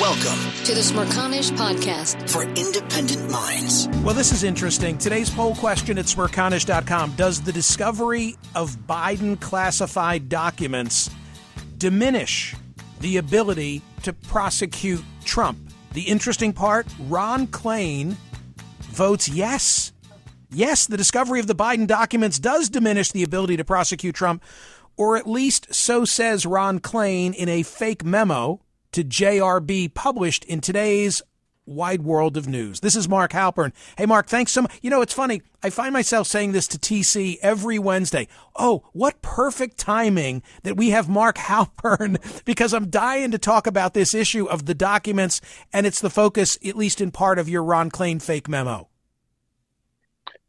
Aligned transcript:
Welcome 0.00 0.52
to 0.64 0.74
the 0.74 0.82
Smerconish 0.82 1.50
Podcast 1.52 2.28
for 2.28 2.42
independent 2.42 3.30
minds. 3.30 3.88
Well, 4.04 4.14
this 4.14 4.30
is 4.30 4.44
interesting. 4.44 4.98
Today's 4.98 5.30
poll 5.30 5.54
question 5.54 5.96
at 5.96 6.04
smerconish.com 6.04 7.12
Does 7.12 7.40
the 7.40 7.50
discovery 7.50 8.36
of 8.54 8.76
Biden 8.86 9.40
classified 9.40 10.28
documents 10.28 11.08
diminish 11.78 12.54
the 13.00 13.16
ability 13.16 13.80
to 14.02 14.12
prosecute 14.12 15.02
Trump? 15.24 15.58
The 15.94 16.02
interesting 16.02 16.52
part 16.52 16.86
Ron 17.08 17.46
Klain 17.46 18.16
votes 18.80 19.30
yes. 19.30 19.94
Yes, 20.50 20.86
the 20.86 20.98
discovery 20.98 21.40
of 21.40 21.46
the 21.46 21.54
Biden 21.54 21.86
documents 21.86 22.38
does 22.38 22.68
diminish 22.68 23.12
the 23.12 23.22
ability 23.22 23.56
to 23.56 23.64
prosecute 23.64 24.14
Trump, 24.14 24.44
or 24.98 25.16
at 25.16 25.26
least 25.26 25.74
so 25.74 26.04
says 26.04 26.44
Ron 26.44 26.80
Klain 26.80 27.34
in 27.34 27.48
a 27.48 27.62
fake 27.62 28.04
memo 28.04 28.60
to 28.96 29.04
JRB 29.04 29.92
published 29.92 30.42
in 30.46 30.62
today's 30.62 31.20
wide 31.66 32.00
world 32.00 32.38
of 32.38 32.48
news. 32.48 32.80
This 32.80 32.96
is 32.96 33.06
Mark 33.06 33.32
Halperin. 33.32 33.72
Hey, 33.98 34.06
Mark, 34.06 34.26
thanks 34.26 34.52
so 34.52 34.62
much. 34.62 34.78
You 34.80 34.88
know, 34.88 35.02
it's 35.02 35.12
funny. 35.12 35.42
I 35.62 35.68
find 35.68 35.92
myself 35.92 36.26
saying 36.26 36.52
this 36.52 36.66
to 36.68 36.78
TC 36.78 37.36
every 37.42 37.78
Wednesday. 37.78 38.26
Oh, 38.54 38.84
what 38.94 39.20
perfect 39.20 39.76
timing 39.76 40.42
that 40.62 40.78
we 40.78 40.90
have 40.90 41.10
Mark 41.10 41.36
Halperin 41.36 42.16
because 42.46 42.72
I'm 42.72 42.88
dying 42.88 43.32
to 43.32 43.38
talk 43.38 43.66
about 43.66 43.92
this 43.92 44.14
issue 44.14 44.46
of 44.46 44.64
the 44.64 44.74
documents, 44.74 45.42
and 45.74 45.84
it's 45.84 46.00
the 46.00 46.08
focus, 46.08 46.58
at 46.66 46.74
least 46.74 47.02
in 47.02 47.10
part, 47.10 47.38
of 47.38 47.50
your 47.50 47.64
Ron 47.64 47.90
Klain 47.90 48.22
fake 48.22 48.48
memo. 48.48 48.88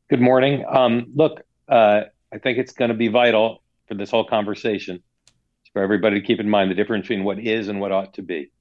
Good 0.09 0.21
morning. 0.21 0.63
Um, 0.65 1.11
look, 1.13 1.41
uh, 1.67 2.03
I 2.31 2.37
think 2.37 2.59
it's 2.59 2.71
going 2.71 2.91
to 2.91 2.97
be 2.97 3.09
vital 3.09 3.61
for 3.89 3.95
this 3.95 4.09
whole 4.09 4.25
conversation 4.25 5.03
for 5.77 5.83
everybody 5.83 6.19
to 6.19 6.25
keep 6.25 6.39
in 6.39 6.49
mind 6.49 6.71
the 6.71 6.75
difference 6.75 7.03
between 7.03 7.23
what 7.23 7.37
is 7.37 7.67
and 7.67 7.79
what 7.79 7.91
ought 7.91 8.15
to 8.15 8.23
be. 8.23 8.51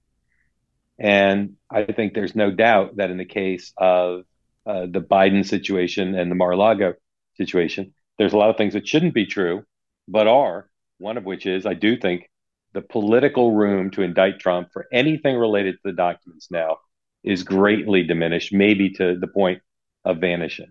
And 0.98 1.54
I 1.70 1.84
think 1.84 2.12
there's 2.12 2.36
no 2.36 2.50
doubt 2.50 2.96
that 2.96 3.10
in 3.10 3.16
the 3.16 3.24
case 3.24 3.72
of 3.78 4.24
uh, 4.66 4.80
the 4.80 5.00
Biden 5.00 5.46
situation 5.46 6.14
and 6.14 6.30
the 6.30 6.34
Mar-a-Lago 6.34 6.92
situation, 7.38 7.94
there's 8.18 8.34
a 8.34 8.36
lot 8.36 8.50
of 8.50 8.58
things 8.58 8.74
that 8.74 8.86
shouldn't 8.86 9.14
be 9.14 9.24
true, 9.24 9.64
but 10.06 10.26
are. 10.26 10.68
One 10.98 11.16
of 11.16 11.24
which 11.24 11.46
is 11.46 11.64
I 11.64 11.72
do 11.72 11.98
think 11.98 12.28
the 12.74 12.82
political 12.82 13.52
room 13.52 13.90
to 13.92 14.02
indict 14.02 14.38
Trump 14.38 14.68
for 14.74 14.86
anything 14.92 15.36
related 15.36 15.76
to 15.76 15.80
the 15.84 15.92
documents 15.92 16.48
now 16.50 16.80
is 17.24 17.44
greatly 17.44 18.02
diminished, 18.02 18.52
maybe 18.52 18.90
to 18.90 19.18
the 19.18 19.26
point 19.26 19.62
of 20.04 20.18
vanishing. 20.18 20.70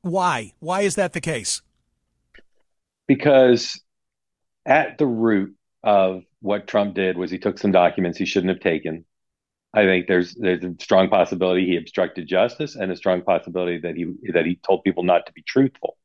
Why? 0.00 0.54
Why 0.58 0.80
is 0.80 0.96
that 0.96 1.12
the 1.12 1.20
case? 1.20 1.62
Because 3.06 3.80
at 4.64 4.98
the 4.98 5.06
root 5.06 5.56
of 5.82 6.22
what 6.40 6.66
Trump 6.66 6.94
did 6.94 7.16
was 7.16 7.30
he 7.30 7.38
took 7.38 7.58
some 7.58 7.72
documents 7.72 8.18
he 8.18 8.26
shouldn't 8.26 8.52
have 8.52 8.60
taken. 8.60 9.04
I 9.74 9.84
think 9.84 10.06
there's 10.06 10.34
there's 10.34 10.62
a 10.64 10.74
strong 10.80 11.08
possibility 11.08 11.66
he 11.66 11.76
obstructed 11.76 12.28
justice 12.28 12.76
and 12.76 12.92
a 12.92 12.96
strong 12.96 13.22
possibility 13.22 13.78
that 13.78 13.96
he 13.96 14.12
that 14.32 14.44
he 14.44 14.56
told 14.56 14.84
people 14.84 15.02
not 15.02 15.26
to 15.26 15.32
be 15.32 15.42
truthful. 15.42 15.96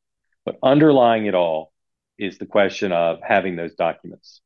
But 0.44 0.58
underlying 0.62 1.26
it 1.26 1.34
all 1.34 1.72
is 2.18 2.38
the 2.38 2.46
question 2.46 2.92
of 2.92 3.18
having 3.22 3.56
those 3.56 3.74
documents. 3.74 4.40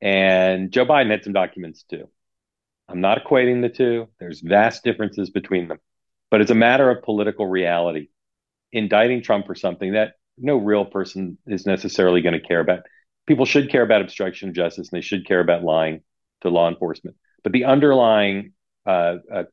And 0.00 0.70
Joe 0.70 0.84
Biden 0.84 1.10
had 1.10 1.24
some 1.24 1.32
documents 1.32 1.84
too. 1.84 2.08
I'm 2.88 3.00
not 3.00 3.24
equating 3.24 3.62
the 3.62 3.70
two. 3.70 4.08
There's 4.20 4.40
vast 4.40 4.84
differences 4.84 5.30
between 5.30 5.68
them. 5.68 5.78
But 6.30 6.42
it's 6.42 6.50
a 6.50 6.54
matter 6.54 6.90
of 6.90 7.02
political 7.02 7.46
reality. 7.46 8.08
Indicting 8.72 9.22
Trump 9.22 9.46
for 9.46 9.54
something 9.54 9.92
that 9.92 10.14
no 10.36 10.56
real 10.56 10.84
person 10.84 11.38
is 11.46 11.64
necessarily 11.64 12.20
going 12.20 12.34
to 12.34 12.46
care 12.46 12.60
about 12.60 12.80
people 13.26 13.44
should 13.44 13.70
care 13.70 13.82
about 13.82 14.02
obstruction 14.02 14.48
of 14.48 14.54
justice 14.54 14.90
and 14.90 14.96
they 14.96 15.04
should 15.04 15.26
care 15.26 15.40
about 15.40 15.62
lying 15.62 16.02
to 16.42 16.50
law 16.50 16.68
enforcement. 16.68 17.16
But 17.42 17.52
the 17.52 17.64
underlying, 17.64 18.52
uh, 18.86 19.16
uh, 19.32 19.44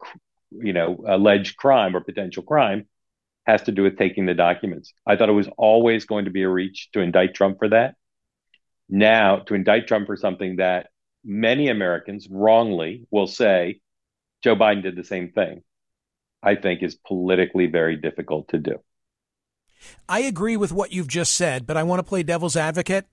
you 0.52 0.74
know, 0.74 1.04
alleged 1.08 1.58
crime 1.58 1.96
or 1.96 2.02
potential 2.02 2.44
crime 2.44 2.88
has 3.46 3.64
to 3.64 3.72
do 3.72 3.84
with 3.84 3.98
taking 3.98 4.26
the 4.26 4.34
documents. 4.34 4.94
I 5.06 5.16
thought 5.16 5.30
it 5.30 5.34
was 5.34 5.50
always 5.58 6.06
going 6.06 6.26
to 6.26 6.32
be 6.32 6.44
a 6.44 6.50
reach 6.50 6.90
to 6.94 7.00
indict 7.00 7.34
Trump 7.34 7.58
for 7.60 7.70
that. 7.70 7.96
Now, 8.88 9.38
to 9.40 9.56
indict 9.56 9.88
Trump 9.88 10.08
for 10.08 10.18
something 10.18 10.58
that 10.58 10.88
many 11.24 11.70
Americans 11.70 12.28
wrongly 12.30 13.08
will 13.10 13.28
say 13.28 13.80
Joe 14.44 14.56
Biden 14.56 14.84
did 14.84 14.96
the 14.96 15.04
same 15.04 15.32
thing, 15.32 15.64
I 16.44 16.56
think 16.56 16.84
is 16.84 16.96
politically 16.96 17.68
very 17.68 17.96
difficult 17.96 18.50
to 18.50 18.58
do. 18.58 18.82
I 20.08 20.20
agree 20.20 20.58
with 20.58 20.72
what 20.72 20.92
you've 20.92 21.08
just 21.08 21.36
said, 21.36 21.66
but 21.66 21.78
I 21.78 21.84
want 21.84 22.00
to 22.00 22.04
play 22.04 22.22
devil's 22.22 22.56
advocate 22.56 23.08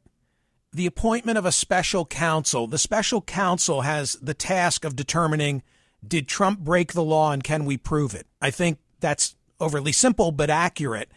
the 0.73 0.87
appointment 0.87 1.39
of 1.39 1.47
a 1.47 1.53
special 1.53 2.05
counsel. 2.05 2.67
The 2.67 2.79
special 2.79 3.23
counsel 3.23 3.83
has 3.83 4.15
the 4.15 4.35
task 4.35 4.85
of 4.85 4.97
determining 4.97 5.63
did 6.07 6.29
Trump 6.29 6.61
break 6.61 6.93
the 6.93 7.03
law 7.03 7.33
and 7.33 7.43
can 7.43 7.65
we 7.65 7.77
prove 7.77 8.15
it? 8.15 8.27
I 8.41 8.51
think 8.51 8.79
that's 9.01 9.35
overly 9.59 9.93
simple 9.93 10.31
but 10.31 10.51
accurate. 10.51 11.11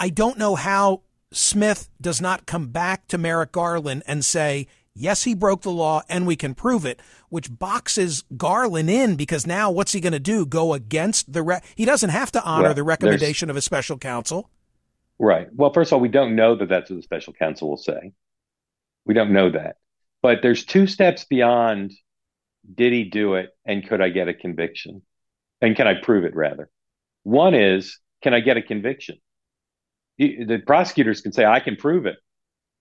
I 0.00 0.08
don't 0.08 0.38
know 0.38 0.56
how 0.56 1.02
Smith 1.30 1.88
does 2.00 2.20
not 2.20 2.46
come 2.46 2.68
back 2.68 3.06
to 3.08 3.18
Merrick 3.18 3.52
Garland 3.52 4.02
and 4.06 4.24
say, 4.24 4.66
yes, 4.94 5.24
he 5.24 5.34
broke 5.34 5.62
the 5.62 5.70
law 5.70 6.02
and 6.08 6.26
we 6.26 6.36
can 6.36 6.54
prove 6.54 6.84
it, 6.84 7.00
which 7.28 7.56
boxes 7.56 8.24
Garland 8.36 8.90
in 8.90 9.14
because 9.16 9.46
now 9.46 9.70
what's 9.70 9.92
he 9.92 10.00
going 10.00 10.12
to 10.12 10.18
do? 10.18 10.46
Go 10.46 10.74
against 10.74 11.32
the 11.32 11.42
re- 11.42 11.60
he 11.76 11.84
doesn't 11.84 12.10
have 12.10 12.32
to 12.32 12.42
honor 12.42 12.64
well, 12.64 12.74
the 12.74 12.82
recommendation 12.82 13.50
of 13.50 13.56
a 13.56 13.62
special 13.62 13.98
counsel. 13.98 14.50
Right. 15.18 15.48
Well, 15.54 15.72
first 15.72 15.90
of 15.90 15.94
all, 15.94 16.00
we 16.00 16.08
don't 16.08 16.34
know 16.34 16.56
that 16.56 16.68
that's 16.68 16.90
what 16.90 16.96
the 16.96 17.02
special 17.02 17.32
counsel 17.34 17.68
will 17.68 17.76
say. 17.76 18.12
We 19.04 19.14
don't 19.14 19.32
know 19.32 19.50
that. 19.50 19.76
But 20.22 20.40
there's 20.42 20.64
two 20.64 20.86
steps 20.86 21.24
beyond 21.24 21.92
did 22.72 22.92
he 22.92 23.04
do 23.04 23.34
it 23.34 23.50
and 23.66 23.86
could 23.86 24.00
I 24.00 24.08
get 24.08 24.28
a 24.28 24.34
conviction? 24.34 25.02
And 25.60 25.76
can 25.76 25.86
I 25.86 26.00
prove 26.00 26.24
it 26.24 26.34
rather? 26.34 26.70
One 27.22 27.54
is 27.54 27.98
can 28.22 28.32
I 28.32 28.40
get 28.40 28.56
a 28.56 28.62
conviction? 28.62 29.18
The 30.18 30.62
prosecutors 30.66 31.20
can 31.20 31.32
say, 31.32 31.44
I 31.44 31.60
can 31.60 31.76
prove 31.76 32.06
it, 32.06 32.16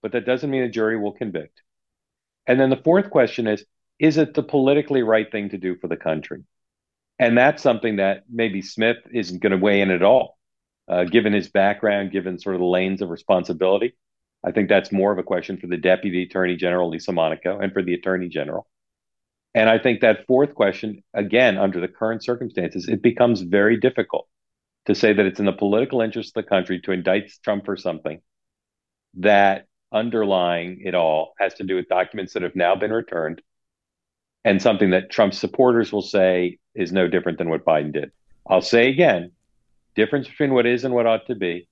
but 0.02 0.14
that 0.14 0.26
doesn't 0.26 0.50
mean 0.50 0.64
a 0.64 0.70
jury 0.70 0.98
will 0.98 1.14
convict. 1.14 1.62
And 2.48 2.60
then 2.60 2.70
the 2.70 2.82
fourth 2.84 3.10
question 3.10 3.48
is 3.48 3.66
is 4.00 4.18
it 4.18 4.34
the 4.34 4.44
politically 4.44 5.04
right 5.04 5.32
thing 5.32 5.50
to 5.50 5.58
do 5.58 5.76
for 5.76 5.88
the 5.88 5.98
country? 5.98 6.44
And 7.20 7.38
that's 7.38 7.62
something 7.62 7.98
that 7.98 8.24
maybe 8.30 8.62
Smith 8.62 8.98
isn't 9.14 9.42
going 9.42 9.52
to 9.52 9.58
weigh 9.58 9.82
in 9.82 9.92
at 9.92 10.02
all, 10.02 10.38
uh, 10.88 11.04
given 11.04 11.32
his 11.32 11.50
background, 11.50 12.12
given 12.12 12.40
sort 12.40 12.56
of 12.56 12.60
the 12.60 12.68
lanes 12.68 13.02
of 13.02 13.10
responsibility. 13.10 13.96
I 14.44 14.52
think 14.52 14.70
that's 14.70 14.92
more 14.92 15.12
of 15.12 15.18
a 15.18 15.24
question 15.24 15.58
for 15.58 15.68
the 15.68 15.78
Deputy 15.78 16.24
Attorney 16.24 16.56
General, 16.56 16.90
Lisa 16.90 17.12
Monaco, 17.12 17.60
and 17.60 17.72
for 17.72 17.82
the 17.82 17.94
Attorney 17.94 18.28
General. 18.28 18.68
And 19.56 19.70
I 19.70 19.78
think 19.80 20.02
that 20.02 20.26
fourth 20.26 20.56
question, 20.56 21.04
again, 21.14 21.58
under 21.58 21.80
the 21.80 21.88
current 21.88 22.24
circumstances, 22.24 22.88
it 22.88 23.02
becomes 23.02 23.42
very 23.42 23.78
difficult 23.78 24.28
to 24.86 24.96
say 24.96 25.14
that 25.14 25.26
it's 25.26 25.40
in 25.40 25.46
the 25.46 25.54
political 25.54 26.02
interest 26.02 26.36
of 26.36 26.44
the 26.44 26.50
country 26.50 26.82
to 26.82 26.92
indict 26.92 27.32
Trump 27.44 27.66
for 27.66 27.78
something 27.78 28.20
that 29.16 29.68
underlying 29.92 30.82
it 30.84 30.96
all 30.96 31.34
has 31.40 31.54
to 31.54 31.64
do 31.64 31.76
with 31.76 31.88
documents 31.88 32.34
that 32.34 32.44
have 32.44 32.56
now 32.56 32.76
been 32.76 32.92
returned 32.92 33.42
and 34.44 34.62
something 34.62 34.90
that 34.90 35.10
Trump's 35.10 35.38
supporters 35.38 35.94
will 35.94 36.02
say 36.02 36.58
is 36.76 36.92
no 36.92 37.08
different 37.08 37.38
than 37.38 37.50
what 37.50 37.64
Biden 37.64 37.94
did. 37.94 38.12
I'll 38.48 38.62
say 38.62 38.90
again, 38.90 39.32
difference 39.96 40.28
between 40.28 40.54
what 40.54 40.66
is 40.66 40.84
and 40.84 40.94
what 40.94 41.06
ought 41.06 41.28
to 41.28 41.36
be 41.36 41.68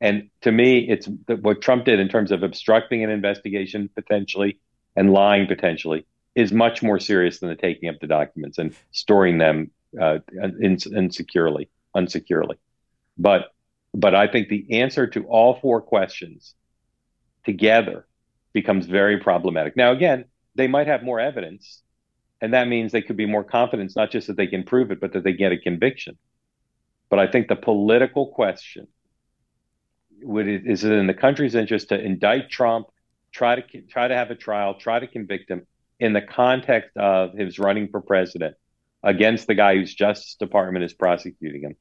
and 0.00 0.30
to 0.42 0.52
me, 0.52 0.78
it's 0.88 1.08
what 1.26 1.60
Trump 1.60 1.84
did 1.84 2.00
in 2.00 2.08
terms 2.08 2.32
of 2.32 2.42
obstructing 2.42 3.04
an 3.04 3.10
investigation 3.10 3.90
potentially 3.94 4.58
and 4.96 5.12
lying 5.12 5.46
potentially 5.46 6.06
is 6.34 6.52
much 6.52 6.82
more 6.82 6.98
serious 6.98 7.40
than 7.40 7.50
the 7.50 7.56
taking 7.56 7.88
of 7.88 7.98
the 8.00 8.06
documents 8.06 8.58
and 8.58 8.74
storing 8.92 9.38
them 9.38 9.70
uh, 10.00 10.18
insecurely, 10.60 11.68
unsecurely. 11.94 12.56
But 13.18 13.52
but 13.92 14.14
I 14.14 14.28
think 14.28 14.48
the 14.48 14.80
answer 14.80 15.08
to 15.08 15.24
all 15.24 15.58
four 15.60 15.80
questions 15.80 16.54
together 17.44 18.06
becomes 18.52 18.86
very 18.86 19.18
problematic. 19.18 19.76
Now, 19.76 19.90
again, 19.90 20.26
they 20.54 20.68
might 20.68 20.86
have 20.86 21.02
more 21.02 21.18
evidence, 21.18 21.82
and 22.40 22.54
that 22.54 22.68
means 22.68 22.92
they 22.92 23.02
could 23.02 23.16
be 23.16 23.26
more 23.26 23.42
confident, 23.42 23.92
not 23.96 24.12
just 24.12 24.28
that 24.28 24.36
they 24.36 24.46
can 24.46 24.62
prove 24.62 24.92
it, 24.92 25.00
but 25.00 25.12
that 25.12 25.24
they 25.24 25.32
get 25.32 25.50
a 25.50 25.58
conviction. 25.58 26.16
But 27.08 27.18
I 27.18 27.26
think 27.26 27.48
the 27.48 27.56
political 27.56 28.28
question 28.28 28.86
would 30.22 30.48
it, 30.48 30.66
is 30.66 30.84
it 30.84 30.92
in 30.92 31.06
the 31.06 31.14
country's 31.14 31.54
interest 31.54 31.88
to 31.90 32.00
indict 32.00 32.50
Trump, 32.50 32.86
try 33.32 33.60
to 33.60 33.80
try 33.82 34.08
to 34.08 34.14
have 34.14 34.30
a 34.30 34.34
trial, 34.34 34.74
try 34.74 34.98
to 34.98 35.06
convict 35.06 35.50
him 35.50 35.66
in 35.98 36.12
the 36.12 36.22
context 36.22 36.96
of 36.96 37.34
his 37.34 37.58
running 37.58 37.88
for 37.88 38.00
president 38.00 38.56
against 39.02 39.46
the 39.46 39.54
guy 39.54 39.74
whose 39.74 39.94
Justice 39.94 40.34
Department 40.34 40.84
is 40.84 40.92
prosecuting 40.92 41.62
him? 41.62 41.76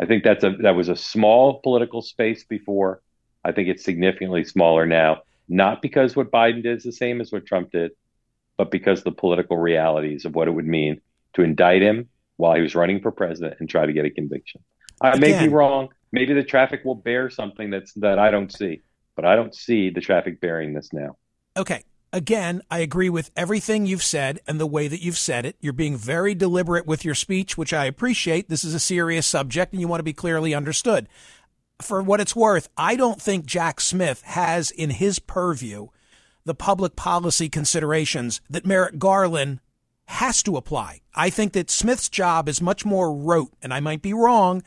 I 0.00 0.06
think 0.06 0.24
that's 0.24 0.44
a 0.44 0.50
that 0.62 0.74
was 0.74 0.88
a 0.88 0.96
small 0.96 1.60
political 1.60 2.02
space 2.02 2.44
before. 2.44 3.00
I 3.44 3.52
think 3.52 3.68
it's 3.68 3.84
significantly 3.84 4.44
smaller 4.44 4.86
now, 4.86 5.22
not 5.48 5.82
because 5.82 6.16
what 6.16 6.30
Biden 6.30 6.62
did 6.62 6.78
is 6.78 6.84
the 6.84 6.92
same 6.92 7.20
as 7.20 7.32
what 7.32 7.46
Trump 7.46 7.70
did, 7.72 7.92
but 8.56 8.70
because 8.70 9.02
the 9.02 9.12
political 9.12 9.56
realities 9.56 10.24
of 10.24 10.34
what 10.34 10.48
it 10.48 10.52
would 10.52 10.66
mean 10.66 11.00
to 11.34 11.42
indict 11.42 11.82
him 11.82 12.08
while 12.36 12.54
he 12.54 12.62
was 12.62 12.74
running 12.74 13.00
for 13.00 13.10
president 13.10 13.56
and 13.60 13.68
try 13.68 13.86
to 13.86 13.92
get 13.92 14.04
a 14.04 14.10
conviction. 14.10 14.62
I 15.00 15.18
may 15.18 15.38
be 15.38 15.48
wrong. 15.48 15.88
Maybe 16.12 16.34
the 16.34 16.44
traffic 16.44 16.84
will 16.84 16.94
bear 16.94 17.30
something 17.30 17.70
that's 17.70 17.92
that 17.94 18.18
I 18.18 18.30
don't 18.30 18.52
see, 18.52 18.82
but 19.16 19.24
I 19.24 19.34
don't 19.34 19.54
see 19.54 19.90
the 19.90 20.00
traffic 20.00 20.40
bearing 20.40 20.74
this 20.74 20.92
now. 20.92 21.16
Okay 21.56 21.82
again, 22.12 22.60
I 22.70 22.80
agree 22.80 23.08
with 23.08 23.30
everything 23.36 23.86
you've 23.86 24.02
said 24.02 24.40
and 24.46 24.60
the 24.60 24.66
way 24.66 24.86
that 24.88 25.02
you've 25.02 25.18
said 25.18 25.46
it. 25.46 25.56
You're 25.60 25.72
being 25.72 25.96
very 25.96 26.34
deliberate 26.34 26.86
with 26.86 27.04
your 27.04 27.14
speech, 27.14 27.56
which 27.56 27.72
I 27.72 27.86
appreciate. 27.86 28.48
This 28.48 28.64
is 28.64 28.74
a 28.74 28.80
serious 28.80 29.26
subject 29.26 29.72
and 29.72 29.80
you 29.80 29.88
want 29.88 30.00
to 30.00 30.04
be 30.04 30.12
clearly 30.12 30.54
understood. 30.54 31.08
For 31.80 32.02
what 32.02 32.20
it's 32.20 32.36
worth, 32.36 32.68
I 32.76 32.96
don't 32.96 33.20
think 33.20 33.46
Jack 33.46 33.80
Smith 33.80 34.22
has 34.22 34.70
in 34.70 34.90
his 34.90 35.18
purview 35.18 35.88
the 36.44 36.54
public 36.54 36.96
policy 36.96 37.48
considerations 37.48 38.40
that 38.50 38.66
Merrick 38.66 38.98
Garland 38.98 39.60
has 40.06 40.42
to 40.42 40.56
apply. 40.56 41.00
I 41.14 41.30
think 41.30 41.52
that 41.52 41.70
Smith's 41.70 42.08
job 42.08 42.48
is 42.48 42.60
much 42.60 42.84
more 42.84 43.14
rote, 43.14 43.52
and 43.62 43.72
I 43.72 43.80
might 43.80 44.02
be 44.02 44.12
wrong, 44.12 44.62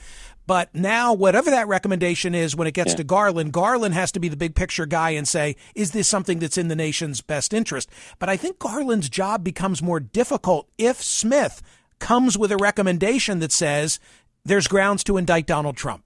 but 0.47 0.73
now, 0.75 1.13
whatever 1.13 1.49
that 1.49 1.67
recommendation 1.67 2.35
is, 2.35 2.55
when 2.55 2.67
it 2.67 2.73
gets 2.73 2.91
yeah. 2.91 2.97
to 2.97 3.03
Garland, 3.03 3.51
Garland 3.51 3.93
has 3.93 4.11
to 4.13 4.19
be 4.19 4.29
the 4.29 4.37
big 4.37 4.55
picture 4.55 4.85
guy 4.85 5.11
and 5.11 5.27
say, 5.27 5.55
is 5.73 5.91
this 5.91 6.07
something 6.07 6.39
that's 6.39 6.57
in 6.57 6.67
the 6.67 6.75
nation's 6.75 7.21
best 7.21 7.53
interest? 7.53 7.89
But 8.19 8.29
I 8.29 8.37
think 8.37 8.59
Garland's 8.59 9.09
job 9.09 9.43
becomes 9.43 9.81
more 9.81 9.99
difficult 9.99 10.69
if 10.77 11.01
Smith 11.01 11.61
comes 11.99 12.37
with 12.37 12.51
a 12.51 12.57
recommendation 12.57 13.39
that 13.39 13.51
says 13.51 13.99
there's 14.43 14.67
grounds 14.67 15.03
to 15.05 15.17
indict 15.17 15.47
Donald 15.47 15.77
Trump. 15.77 16.03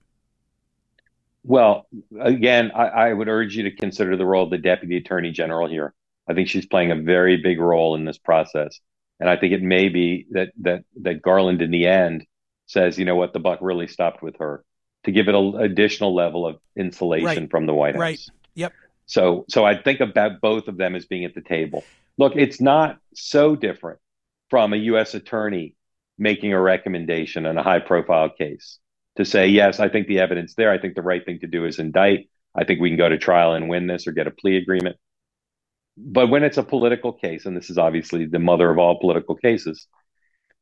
Well, 1.44 1.88
again, 2.20 2.72
I, 2.76 2.88
I 2.88 3.14
would 3.14 3.28
urge 3.28 3.56
you 3.56 3.64
to 3.64 3.72
consider 3.72 4.16
the 4.16 4.26
role 4.26 4.44
of 4.44 4.50
the 4.50 4.58
deputy 4.58 4.98
attorney 4.98 5.32
general 5.32 5.68
here. 5.68 5.94
I 6.28 6.34
think 6.34 6.48
she's 6.48 6.66
playing 6.66 6.92
a 6.92 6.96
very 6.96 7.38
big 7.38 7.60
role 7.60 7.96
in 7.96 8.06
this 8.06 8.18
process. 8.18 8.80
And 9.20 9.30
I 9.30 9.36
think 9.36 9.54
it 9.54 9.62
may 9.62 9.90
be 9.90 10.28
that 10.32 10.52
that 10.62 10.84
that 11.02 11.22
Garland 11.22 11.62
in 11.62 11.72
the 11.72 11.88
end 11.88 12.26
says, 12.70 13.00
you 13.00 13.06
know 13.06 13.16
what, 13.16 13.34
the 13.34 13.40
buck 13.40 13.60
really 13.62 13.88
stopped 13.88 14.22
with 14.22 14.38
her 14.38 14.64
to 15.04 15.12
give 15.12 15.28
it 15.28 15.36
an 15.36 15.56
additional 15.60 16.14
level 16.14 16.46
of 16.46 16.58
insulation 16.78 17.26
right. 17.26 17.52
from 17.52 17.66
the 17.66 17.74
White 17.74 17.96
House. 17.96 18.00
Right. 18.00 18.20
Yep. 18.54 18.74
So, 19.08 19.46
so 19.50 19.66
I 19.66 19.76
think 19.76 20.02
about 20.02 20.40
both 20.40 20.68
of 20.68 20.78
them 20.78 20.96
as 20.96 21.06
being 21.06 21.26
at 21.26 21.34
the 21.34 21.42
table. 21.42 21.84
Look, 22.18 22.34
it's 22.36 22.62
not 22.62 23.00
so 23.16 23.56
different 23.56 24.00
from 24.50 24.74
a 24.74 24.78
U.S. 24.78 25.16
attorney 25.16 25.76
making 26.20 26.54
a 26.54 26.62
recommendation 26.62 27.48
in 27.48 27.58
a 27.58 27.64
high 27.64 27.80
profile 27.80 28.30
case 28.30 28.78
to 29.18 29.26
say, 29.26 29.48
yes, 29.48 29.80
I 29.80 29.90
think 29.90 30.08
the 30.08 30.20
evidence 30.20 30.54
there, 30.54 30.72
I 30.72 30.78
think 30.78 30.94
the 30.94 31.02
right 31.02 31.26
thing 31.26 31.40
to 31.40 31.48
do 31.48 31.66
is 31.66 31.80
indict. 31.80 32.30
I 32.56 32.66
think 32.66 32.80
we 32.80 32.90
can 32.90 32.98
go 32.98 33.10
to 33.10 33.18
trial 33.18 33.54
and 33.54 33.68
win 33.68 33.88
this 33.88 34.06
or 34.06 34.12
get 34.12 34.28
a 34.28 34.32
plea 34.32 34.58
agreement. 34.58 34.98
But 35.98 36.28
when 36.28 36.44
it's 36.44 36.58
a 36.58 36.64
political 36.64 37.14
case, 37.14 37.46
and 37.46 37.58
this 37.58 37.70
is 37.70 37.78
obviously 37.78 38.26
the 38.26 38.40
mother 38.40 38.70
of 38.70 38.78
all 38.78 39.00
political 39.00 39.36
cases, 39.36 39.88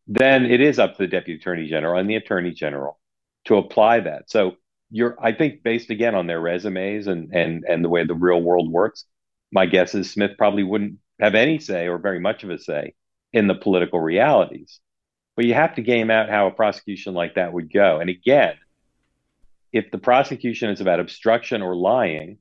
then 0.08 0.46
it 0.46 0.62
is 0.62 0.80
up 0.80 0.94
to 0.94 1.04
the 1.04 1.08
deputy 1.08 1.40
attorney 1.40 1.68
general 1.68 2.00
and 2.00 2.10
the 2.10 2.16
attorney 2.16 2.52
general 2.52 3.00
to 3.46 3.58
apply 3.58 4.02
that. 4.02 4.30
So 4.30 4.56
you're, 4.90 5.18
I 5.22 5.34
think, 5.34 5.64
based 5.64 5.90
again 5.90 6.16
on 6.16 6.28
their 6.28 6.40
resumes 6.40 7.08
and 7.08 7.34
and 7.34 7.66
and 7.68 7.84
the 7.84 7.90
way 7.90 8.06
the 8.06 8.14
real 8.14 8.42
world 8.42 8.72
works, 8.72 9.06
my 9.52 9.66
guess 9.66 9.94
is 9.96 10.12
Smith 10.12 10.32
probably 10.38 10.64
wouldn't 10.64 11.00
have 11.20 11.36
any 11.36 11.60
say 11.60 11.88
or 11.88 11.98
very 11.98 12.20
much 12.20 12.44
of 12.44 12.50
a 12.50 12.58
say 12.58 12.94
in 13.34 13.48
the 13.48 13.56
political 13.56 14.00
realities. 14.00 14.80
But 15.36 15.46
you 15.46 15.54
have 15.54 15.76
to 15.76 15.82
game 15.82 16.10
out 16.10 16.30
how 16.30 16.48
a 16.48 16.52
prosecution 16.52 17.14
like 17.14 17.36
that 17.36 17.54
would 17.54 17.72
go. 17.72 18.00
And 18.00 18.10
again, 18.10 18.56
if 19.72 19.92
the 19.92 19.98
prosecution 19.98 20.70
is 20.70 20.82
about 20.82 21.00
obstruction 21.00 21.62
or 21.62 21.76
lying, 21.76 22.38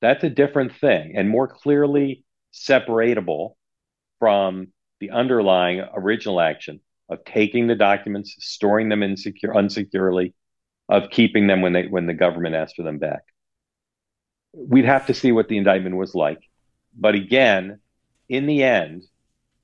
that's 0.00 0.24
a 0.24 0.30
different 0.30 0.74
thing 0.76 1.14
and 1.16 1.28
more 1.28 1.48
clearly 1.48 2.24
separatable 2.52 3.54
from 4.18 4.68
the 5.04 5.14
underlying 5.14 5.84
original 5.94 6.40
action 6.40 6.80
of 7.10 7.24
taking 7.24 7.66
the 7.66 7.74
documents, 7.74 8.34
storing 8.38 8.88
them 8.88 9.02
insecure, 9.02 9.52
unsecurely, 9.52 10.32
of 10.88 11.10
keeping 11.10 11.46
them 11.46 11.60
when 11.60 11.74
they 11.74 11.86
when 11.86 12.06
the 12.06 12.14
government 12.14 12.54
asked 12.54 12.76
for 12.76 12.82
them 12.82 12.98
back. 12.98 13.22
We'd 14.54 14.86
have 14.86 15.06
to 15.06 15.14
see 15.14 15.30
what 15.30 15.48
the 15.48 15.58
indictment 15.58 15.96
was 15.96 16.14
like. 16.14 16.40
But 16.96 17.14
again, 17.14 17.80
in 18.28 18.46
the 18.46 18.62
end, 18.62 19.04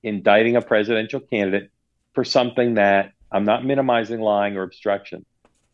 indicting 0.03 0.57
a 0.57 0.63
presidential 0.63 1.21
candidate 1.21 1.71
for 2.15 2.25
something 2.25 2.75
that 2.75 3.13
I'm 3.33 3.45
not 3.45 3.65
minimizing 3.65 4.21
lying 4.21 4.57
or 4.57 4.63
obstruction, 4.63 5.25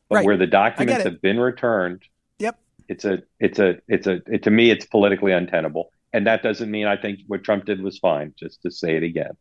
but 0.09 0.17
right. 0.17 0.27
where 0.27 0.37
the 0.37 0.47
documents 0.47 1.05
have 1.05 1.21
been 1.21 1.41
returned. 1.41 2.03
Yep. 2.39 2.59
It's 2.89 3.05
a 3.05 3.23
it's 3.41 3.59
a 3.59 3.79
it's 3.89 4.07
a 4.07 4.21
it, 4.27 4.45
to 4.45 4.51
me 4.51 4.71
it's 4.71 4.87
politically 4.87 5.33
untenable. 5.33 5.91
And 6.13 6.27
that 6.29 6.43
doesn't 6.43 6.71
mean 6.71 6.87
I 6.87 6.97
think 6.97 7.21
what 7.27 7.43
Trump 7.43 7.65
did 7.65 7.83
was 7.83 7.99
fine, 7.99 8.33
just 8.39 8.63
to 8.63 8.71
say 8.71 8.97
it 8.97 9.03
again. 9.03 9.37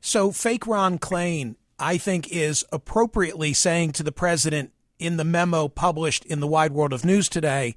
So 0.00 0.32
fake 0.32 0.66
Ron 0.66 0.98
Klain, 0.98 1.56
I 1.78 1.98
think, 1.98 2.30
is 2.30 2.64
appropriately 2.72 3.52
saying 3.52 3.92
to 3.92 4.02
the 4.02 4.12
president 4.12 4.72
in 4.98 5.16
the 5.16 5.24
memo 5.24 5.68
published 5.68 6.24
in 6.24 6.40
the 6.40 6.46
Wide 6.46 6.72
World 6.72 6.92
of 6.92 7.04
News 7.04 7.28
today, 7.28 7.74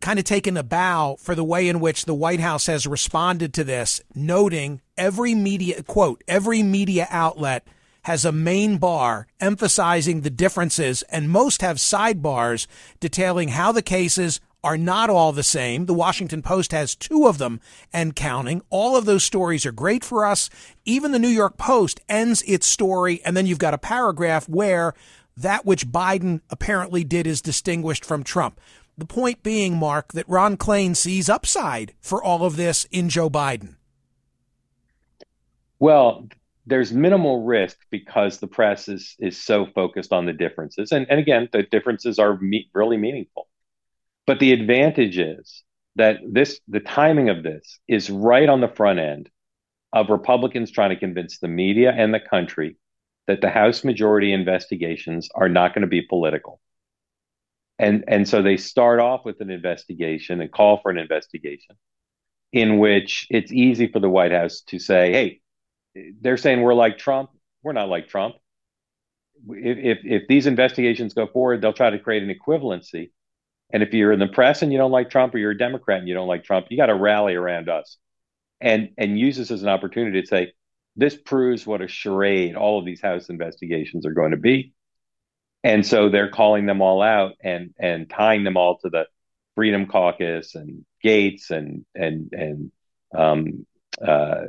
kind 0.00 0.18
of 0.18 0.24
taken 0.24 0.56
a 0.56 0.62
bow 0.62 1.16
for 1.18 1.34
the 1.34 1.44
way 1.44 1.68
in 1.68 1.80
which 1.80 2.04
the 2.04 2.14
White 2.14 2.40
House 2.40 2.66
has 2.66 2.86
responded 2.86 3.52
to 3.54 3.64
this, 3.64 4.00
noting 4.14 4.80
every 4.96 5.34
media 5.34 5.82
quote, 5.82 6.22
every 6.28 6.62
media 6.62 7.06
outlet 7.10 7.66
has 8.02 8.24
a 8.24 8.32
main 8.32 8.78
bar 8.78 9.26
emphasizing 9.40 10.20
the 10.20 10.30
differences 10.30 11.02
and 11.10 11.28
most 11.28 11.60
have 11.60 11.76
sidebars 11.76 12.66
detailing 13.00 13.48
how 13.48 13.72
the 13.72 13.82
cases 13.82 14.40
are 14.64 14.78
not 14.78 15.08
all 15.10 15.32
the 15.32 15.42
same. 15.42 15.86
The 15.86 15.94
Washington 15.94 16.42
Post 16.42 16.72
has 16.72 16.94
two 16.94 17.26
of 17.26 17.38
them 17.38 17.60
and 17.92 18.16
counting. 18.16 18.62
All 18.70 18.96
of 18.96 19.04
those 19.04 19.24
stories 19.24 19.64
are 19.64 19.72
great 19.72 20.04
for 20.04 20.24
us. 20.26 20.50
Even 20.84 21.12
the 21.12 21.18
New 21.18 21.28
York 21.28 21.56
Post 21.56 22.00
ends 22.08 22.42
its 22.42 22.66
story, 22.66 23.20
and 23.24 23.36
then 23.36 23.46
you've 23.46 23.58
got 23.58 23.74
a 23.74 23.78
paragraph 23.78 24.48
where 24.48 24.94
that 25.36 25.64
which 25.64 25.86
Biden 25.86 26.40
apparently 26.50 27.04
did 27.04 27.26
is 27.26 27.40
distinguished 27.40 28.04
from 28.04 28.24
Trump. 28.24 28.60
The 28.96 29.06
point 29.06 29.44
being, 29.44 29.76
Mark, 29.76 30.12
that 30.14 30.28
Ron 30.28 30.56
Klain 30.56 30.96
sees 30.96 31.28
upside 31.28 31.94
for 32.00 32.22
all 32.22 32.44
of 32.44 32.56
this 32.56 32.84
in 32.90 33.08
Joe 33.08 33.30
Biden. 33.30 33.76
Well, 35.78 36.26
there's 36.66 36.92
minimal 36.92 37.44
risk 37.44 37.78
because 37.90 38.38
the 38.38 38.48
press 38.48 38.88
is 38.88 39.14
is 39.20 39.40
so 39.40 39.66
focused 39.66 40.12
on 40.12 40.26
the 40.26 40.32
differences, 40.32 40.90
and 40.90 41.06
and 41.08 41.20
again, 41.20 41.48
the 41.52 41.62
differences 41.62 42.18
are 42.18 42.36
me- 42.38 42.68
really 42.74 42.96
meaningful. 42.96 43.46
But 44.28 44.40
the 44.40 44.52
advantage 44.52 45.18
is 45.18 45.64
that 45.96 46.18
this 46.22 46.60
the 46.68 46.80
timing 46.80 47.30
of 47.30 47.42
this 47.42 47.80
is 47.88 48.10
right 48.10 48.46
on 48.46 48.60
the 48.60 48.68
front 48.68 48.98
end 48.98 49.30
of 49.94 50.10
Republicans 50.10 50.70
trying 50.70 50.90
to 50.90 50.96
convince 50.96 51.38
the 51.38 51.48
media 51.48 51.94
and 51.96 52.12
the 52.12 52.20
country 52.20 52.76
that 53.26 53.40
the 53.40 53.48
House 53.48 53.84
majority 53.84 54.34
investigations 54.34 55.30
are 55.34 55.48
not 55.48 55.72
going 55.72 55.80
to 55.80 55.88
be 55.88 56.02
political. 56.02 56.60
And 57.78 58.04
and 58.06 58.28
so 58.28 58.42
they 58.42 58.58
start 58.58 59.00
off 59.00 59.24
with 59.24 59.40
an 59.40 59.50
investigation 59.50 60.42
and 60.42 60.52
call 60.52 60.78
for 60.82 60.90
an 60.90 60.98
investigation 60.98 61.76
in 62.52 62.78
which 62.78 63.26
it's 63.30 63.50
easy 63.50 63.90
for 63.90 63.98
the 63.98 64.10
White 64.10 64.32
House 64.32 64.60
to 64.66 64.78
say, 64.78 65.10
hey, 65.10 65.40
they're 66.20 66.36
saying 66.36 66.60
we're 66.60 66.74
like 66.74 66.98
Trump. 66.98 67.30
We're 67.62 67.72
not 67.72 67.88
like 67.88 68.08
Trump. 68.08 68.34
If, 69.48 69.78
if, 69.78 69.98
if 70.04 70.28
these 70.28 70.46
investigations 70.46 71.14
go 71.14 71.26
forward, 71.26 71.62
they'll 71.62 71.72
try 71.72 71.88
to 71.88 71.98
create 71.98 72.22
an 72.22 72.34
equivalency 72.34 73.08
and 73.70 73.82
if 73.82 73.92
you're 73.92 74.12
in 74.12 74.18
the 74.18 74.28
press 74.28 74.62
and 74.62 74.72
you 74.72 74.78
don't 74.78 74.90
like 74.90 75.10
Trump 75.10 75.34
or 75.34 75.38
you're 75.38 75.50
a 75.50 75.58
Democrat 75.58 75.98
and 75.98 76.08
you 76.08 76.14
don't 76.14 76.28
like 76.28 76.44
Trump, 76.44 76.66
you 76.70 76.76
got 76.76 76.86
to 76.86 76.94
rally 76.94 77.34
around 77.34 77.68
us 77.68 77.98
and 78.60 78.90
and 78.96 79.18
use 79.18 79.36
this 79.36 79.50
as 79.50 79.62
an 79.62 79.68
opportunity 79.68 80.20
to 80.20 80.26
say, 80.26 80.52
this 80.96 81.16
proves 81.16 81.66
what 81.66 81.82
a 81.82 81.88
charade 81.88 82.56
all 82.56 82.78
of 82.78 82.84
these 82.84 83.00
House 83.00 83.28
investigations 83.28 84.06
are 84.06 84.12
going 84.12 84.32
to 84.32 84.36
be. 84.36 84.72
And 85.62 85.86
so 85.86 86.08
they're 86.08 86.30
calling 86.30 86.66
them 86.66 86.80
all 86.80 87.02
out 87.02 87.32
and 87.42 87.74
and 87.78 88.08
tying 88.08 88.44
them 88.44 88.56
all 88.56 88.78
to 88.78 88.88
the 88.88 89.06
Freedom 89.54 89.86
Caucus 89.86 90.54
and 90.54 90.84
Gaetz 91.04 91.50
and 91.50 91.84
and 91.94 92.32
and 92.32 92.72
um, 93.14 93.66
uh, 94.04 94.46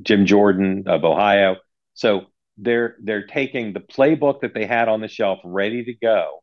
Jim 0.00 0.24
Jordan 0.24 0.84
of 0.86 1.04
Ohio. 1.04 1.56
So 1.94 2.26
they're 2.56 2.96
they're 3.02 3.26
taking 3.26 3.72
the 3.72 3.80
playbook 3.80 4.40
that 4.40 4.54
they 4.54 4.66
had 4.66 4.88
on 4.88 5.00
the 5.00 5.08
shelf 5.08 5.40
ready 5.44 5.84
to 5.84 5.94
go 5.94 6.41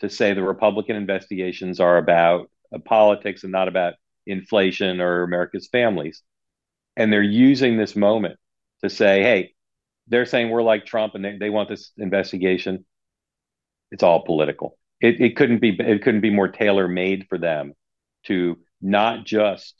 to 0.00 0.10
say 0.10 0.34
the 0.34 0.42
Republican 0.42 0.96
investigations 0.96 1.80
are 1.80 1.96
about 1.96 2.50
uh, 2.74 2.78
politics 2.78 3.42
and 3.42 3.52
not 3.52 3.68
about 3.68 3.94
inflation 4.26 5.00
or 5.00 5.22
America's 5.22 5.68
families. 5.68 6.22
And 6.96 7.12
they're 7.12 7.22
using 7.22 7.76
this 7.76 7.94
moment 7.94 8.38
to 8.82 8.90
say, 8.90 9.22
hey, 9.22 9.54
they're 10.08 10.26
saying 10.26 10.50
we're 10.50 10.62
like 10.62 10.86
Trump 10.86 11.14
and 11.14 11.24
they, 11.24 11.36
they 11.38 11.50
want 11.50 11.68
this 11.68 11.92
investigation. 11.98 12.84
It's 13.90 14.02
all 14.02 14.24
political. 14.24 14.78
It, 15.00 15.20
it 15.20 15.36
couldn't 15.36 15.60
be 15.60 15.76
it 15.78 16.02
couldn't 16.02 16.22
be 16.22 16.30
more 16.30 16.48
tailor 16.48 16.88
made 16.88 17.26
for 17.28 17.38
them 17.38 17.74
to 18.24 18.58
not 18.80 19.24
just 19.24 19.74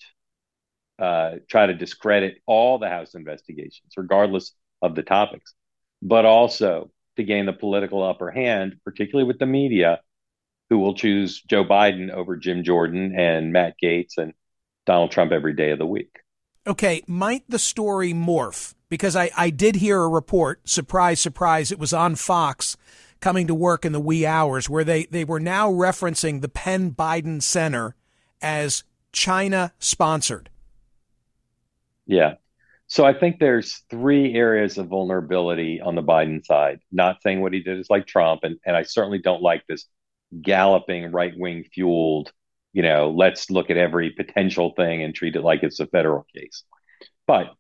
uh, 0.99 1.37
try 1.49 1.67
to 1.67 1.75
discredit 1.75 2.39
all 2.47 2.79
the 2.79 2.89
House 2.89 3.15
investigations, 3.15 3.93
regardless 3.97 4.53
of 4.83 4.95
the 4.95 5.03
topics, 5.03 5.55
but 6.03 6.25
also 6.25 6.91
to 7.17 7.25
gain 7.25 7.47
the 7.47 7.53
political 7.53 8.03
upper 8.03 8.31
hand, 8.31 8.77
particularly 8.85 9.27
with 9.27 9.39
the 9.39 9.47
media, 9.47 10.01
who 10.71 10.79
will 10.79 10.95
choose 10.95 11.43
Joe 11.43 11.65
Biden 11.65 12.11
over 12.11 12.37
Jim 12.37 12.65
Jordan 12.65 13.15
and 13.19 13.53
Matt 13.53 13.77
Gaetz 13.83 14.19
and 14.19 14.33
Donald 14.85 15.11
Trump 15.11 15.33
every 15.33 15.55
day 15.55 15.71
of 15.71 15.79
the 15.79 15.87
week. 15.87 16.19
Okay, 16.67 17.03
might 17.07 17.45
the 17.49 17.59
story 17.59 18.13
morph? 18.13 18.75
Because 18.89 19.17
I, 19.17 19.31
I 19.37 19.51
did 19.51 19.77
hear 19.77 20.01
a 20.03 20.09
report, 20.09 20.69
surprise, 20.69 21.21
surprise, 21.21 21.73
it 21.73 21.79
was 21.79 21.93
on 21.93 22.15
Fox 22.17 22.77
coming 23.21 23.47
to 23.47 23.55
work 23.55 23.85
in 23.85 23.93
the 23.93 24.01
wee 24.01 24.27
hours, 24.27 24.69
where 24.69 24.85
they, 24.85 25.05
they 25.07 25.25
were 25.25 25.41
now 25.41 25.71
referencing 25.71 26.41
the 26.41 26.49
Penn 26.49 26.93
Biden 26.93 27.43
Center 27.43 27.95
as 28.43 28.85
China 29.13 29.73
sponsored. 29.79 30.51
Yeah. 32.07 32.35
So 32.89 33.05
I 33.05 33.13
think 33.13 33.39
there's 33.39 33.83
three 33.91 34.35
areas 34.35 34.79
of 34.79 34.89
vulnerability 34.89 35.81
on 35.81 35.97
the 35.97 36.03
Biden 36.03 36.45
side. 36.45 36.81
Not 36.93 37.23
saying 37.23 37.41
what 37.41 37.53
he 37.53 37.61
did 37.61 37.79
is 37.79 37.91
like 37.91 38.07
Trump, 38.07 38.45
and, 38.45 38.59
and 38.65 38.77
I 38.77 38.83
certainly 38.85 39.19
don't 39.19 39.43
like 39.43 39.67
this 39.67 39.87
galloping 40.43 41.13
right 41.13 41.33
wing 41.37 41.65
fueled, 41.73 42.33
you 42.73 42.83
know, 42.83 43.11
let's 43.11 43.51
look 43.51 43.71
at 43.71 43.77
every 43.77 44.11
potential 44.11 44.73
thing 44.77 45.03
and 45.03 45.15
treat 45.15 45.37
it 45.37 45.43
like 45.43 45.63
it's 45.63 45.81
a 45.81 45.87
federal 45.87 46.27
case. 46.35 46.65
But 47.27 47.55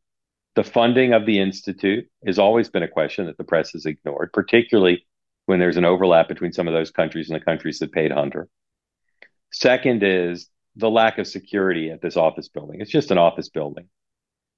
the 0.54 0.64
funding 0.64 1.12
of 1.12 1.26
the 1.26 1.38
Institute 1.38 2.08
has 2.26 2.38
always 2.38 2.68
been 2.68 2.82
a 2.82 2.88
question 2.88 3.26
that 3.26 3.36
the 3.36 3.44
press 3.44 3.72
has 3.72 3.86
ignored, 3.86 4.30
particularly 4.32 5.06
when 5.46 5.58
there's 5.58 5.76
an 5.76 5.84
overlap 5.84 6.28
between 6.28 6.52
some 6.52 6.66
of 6.66 6.74
those 6.74 6.90
countries 6.90 7.30
and 7.30 7.40
the 7.40 7.44
countries 7.44 7.78
that 7.78 7.92
paid 7.92 8.10
Hunter. 8.10 8.48
Second 9.52 10.02
is 10.02 10.48
the 10.74 10.90
lack 10.90 11.18
of 11.18 11.26
security 11.26 11.90
at 11.90 12.02
this 12.02 12.16
office 12.16 12.48
building. 12.48 12.80
It's 12.80 12.90
just 12.90 13.10
an 13.10 13.18
office 13.18 13.48
building. 13.48 13.88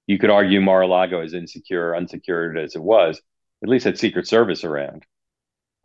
You 0.06 0.18
could 0.18 0.30
argue 0.30 0.60
Mar-a-Lago 0.60 1.20
is 1.20 1.34
insecure, 1.34 1.94
unsecured 1.94 2.58
as 2.58 2.74
it 2.74 2.82
was, 2.82 3.20
at 3.62 3.68
least 3.68 3.84
had 3.84 3.98
Secret 3.98 4.26
Service 4.26 4.64
around. 4.64 5.04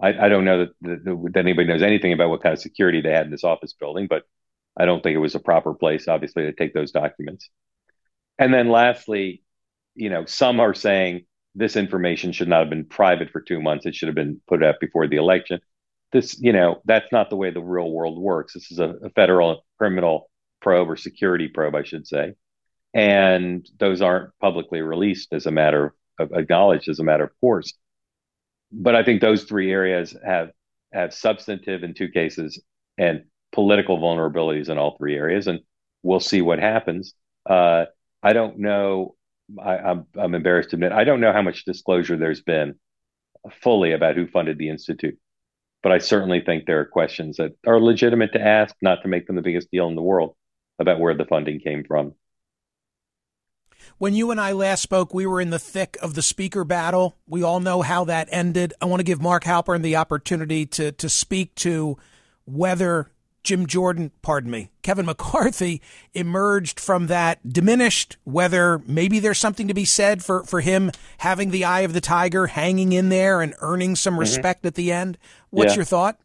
I, 0.04 0.26
I 0.26 0.30
don't 0.30 0.44
know 0.44 0.66
that, 0.66 0.70
that, 0.82 1.06
that, 1.06 1.40
anybody 1.40 1.68
knows 1.68 1.82
anything 1.82 2.12
about 2.12 2.30
what 2.30 2.44
kind 2.44 2.52
of 2.52 2.60
security 2.60 3.00
they 3.00 3.12
had 3.12 3.26
in 3.26 3.32
this 3.32 3.46
office 3.46 3.72
building, 3.72 4.08
but 4.10 4.24
I 4.78 4.84
don't 4.86 5.02
think 5.02 5.16
it 5.16 5.20
was 5.20 5.36
a 5.36 5.40
proper 5.40 5.74
place, 5.74 6.10
obviously, 6.10 6.44
to 6.44 6.52
take 6.52 6.74
those 6.74 6.92
documents. 6.92 7.50
And 8.38 8.54
then 8.54 8.68
lastly, 8.70 9.44
you 9.96 10.10
know, 10.10 10.26
some 10.26 10.60
are 10.60 10.74
saying 10.74 11.26
this 11.56 11.78
information 11.78 12.34
should 12.34 12.50
not 12.50 12.60
have 12.60 12.70
been 12.70 12.86
private 12.86 13.30
for 13.30 13.40
two 13.40 13.62
months. 13.62 13.86
It 13.86 13.96
should 13.96 14.10
have 14.10 14.16
been 14.16 14.42
put 14.46 14.62
out 14.62 14.82
before 14.82 15.08
the 15.08 15.18
election. 15.18 15.62
This, 16.12 16.38
you 16.38 16.52
know, 16.52 16.82
that's 16.84 17.12
not 17.14 17.30
the 17.30 17.38
way 17.38 17.52
the 17.52 17.62
real 17.62 17.90
world 17.90 18.20
works. 18.20 18.56
This 18.56 18.72
is 18.72 18.80
a, 18.80 18.96
a 19.06 19.10
federal 19.12 19.66
criminal 19.78 20.30
probe 20.62 20.90
or 20.90 20.98
security 20.98 21.48
probe, 21.48 21.76
I 21.76 21.84
should 21.84 22.08
say. 22.08 22.34
And 22.94 23.66
those 23.80 24.02
aren't 24.02 24.38
publicly 24.42 24.82
released 24.82 25.32
as 25.32 25.46
a 25.46 25.52
matter 25.52 25.96
of 26.20 26.34
acknowledged 26.34 26.90
as 26.90 27.00
a 27.00 27.04
matter 27.04 27.24
of 27.24 27.32
course 27.40 27.74
but 28.74 28.96
I 28.96 29.04
think 29.04 29.22
those 29.22 29.44
three 29.44 29.72
areas 29.72 30.16
have 30.26 30.52
have 30.92 31.14
substantive 31.14 31.84
in 31.84 31.94
two 31.94 32.10
cases 32.10 32.62
and 32.98 33.24
political 33.52 34.00
vulnerabilities 34.00 34.70
in 34.70 34.78
all 34.78 34.98
three 34.98 35.16
areas, 35.16 35.48
and 35.48 35.60
we'll 36.02 36.20
see 36.20 36.42
what 36.42 36.60
happens. 36.60 37.14
Uh, 37.48 37.86
I 38.22 38.34
don't 38.34 38.60
know. 38.60 39.16
I, 39.62 39.78
I'm 39.78 40.08
I'm 40.18 40.36
embarrassed 40.36 40.72
to 40.72 40.76
admit 40.76 40.92
I 40.92 41.04
don't 41.04 41.22
know 41.22 41.34
how 41.34 41.42
much 41.42 41.66
disclosure 41.66 42.18
there's 42.18 42.42
been 42.42 42.76
fully 43.62 43.92
about 43.92 44.16
who 44.16 44.28
funded 44.28 44.58
the 44.58 44.70
institute, 44.70 45.18
but 45.84 45.92
I 45.92 46.00
certainly 46.00 46.42
think 46.42 46.66
there 46.66 46.80
are 46.80 46.86
questions 46.86 47.38
that 47.38 47.52
are 47.68 47.80
legitimate 47.80 48.34
to 48.34 48.42
ask, 48.42 48.76
not 48.82 49.02
to 49.04 49.08
make 49.08 49.28
them 49.28 49.36
the 49.36 49.42
biggest 49.42 49.70
deal 49.72 49.88
in 49.88 49.96
the 49.96 50.02
world 50.02 50.36
about 50.80 51.00
where 51.00 51.16
the 51.16 51.26
funding 51.26 51.60
came 51.60 51.84
from. 51.84 52.16
When 53.98 54.14
you 54.14 54.32
and 54.32 54.40
I 54.40 54.52
last 54.52 54.82
spoke, 54.82 55.14
we 55.14 55.26
were 55.26 55.42
in 55.42 55.50
the 55.50 55.60
thick 55.60 55.98
of 56.02 56.14
the 56.14 56.22
speaker 56.22 56.64
battle. 56.64 57.16
We 57.28 57.44
all 57.44 57.60
know 57.60 57.82
how 57.82 58.06
that 58.06 58.28
ended. 58.32 58.74
I 58.82 58.86
want 58.86 59.00
to 59.00 59.06
give 59.06 59.22
Mark 59.22 59.44
Halperin 59.44 59.82
the 59.82 59.96
opportunity 59.96 60.66
to 60.68 60.92
to 60.92 61.10
speak 61.10 61.56
to 61.56 61.98
whether 62.46 63.10
Jim 63.44 63.68
Jordan, 63.68 64.12
pardon 64.22 64.50
me, 64.50 64.72
Kevin 64.82 65.06
McCarthy 65.08 65.82
emerged 66.14 66.80
from 66.80 67.08
that 67.08 67.48
diminished, 67.48 68.18
whether 68.24 68.80
maybe 68.88 69.20
there's 69.20 69.38
something 69.38 69.68
to 69.68 69.74
be 69.74 69.86
said 69.86 70.24
for, 70.24 70.44
for 70.44 70.62
him 70.62 70.92
having 71.20 71.52
the 71.52 71.66
eye 71.66 71.82
of 71.82 71.94
the 71.94 72.02
tiger, 72.02 72.48
hanging 72.48 72.94
in 72.94 73.10
there 73.10 73.42
and 73.42 73.54
earning 73.60 73.96
some 73.96 74.14
mm-hmm. 74.14 74.22
respect 74.22 74.66
at 74.66 74.76
the 74.76 74.92
end. 74.92 75.18
What's 75.50 75.74
yeah. 75.74 75.78
your 75.78 75.86
thought? 75.86 76.20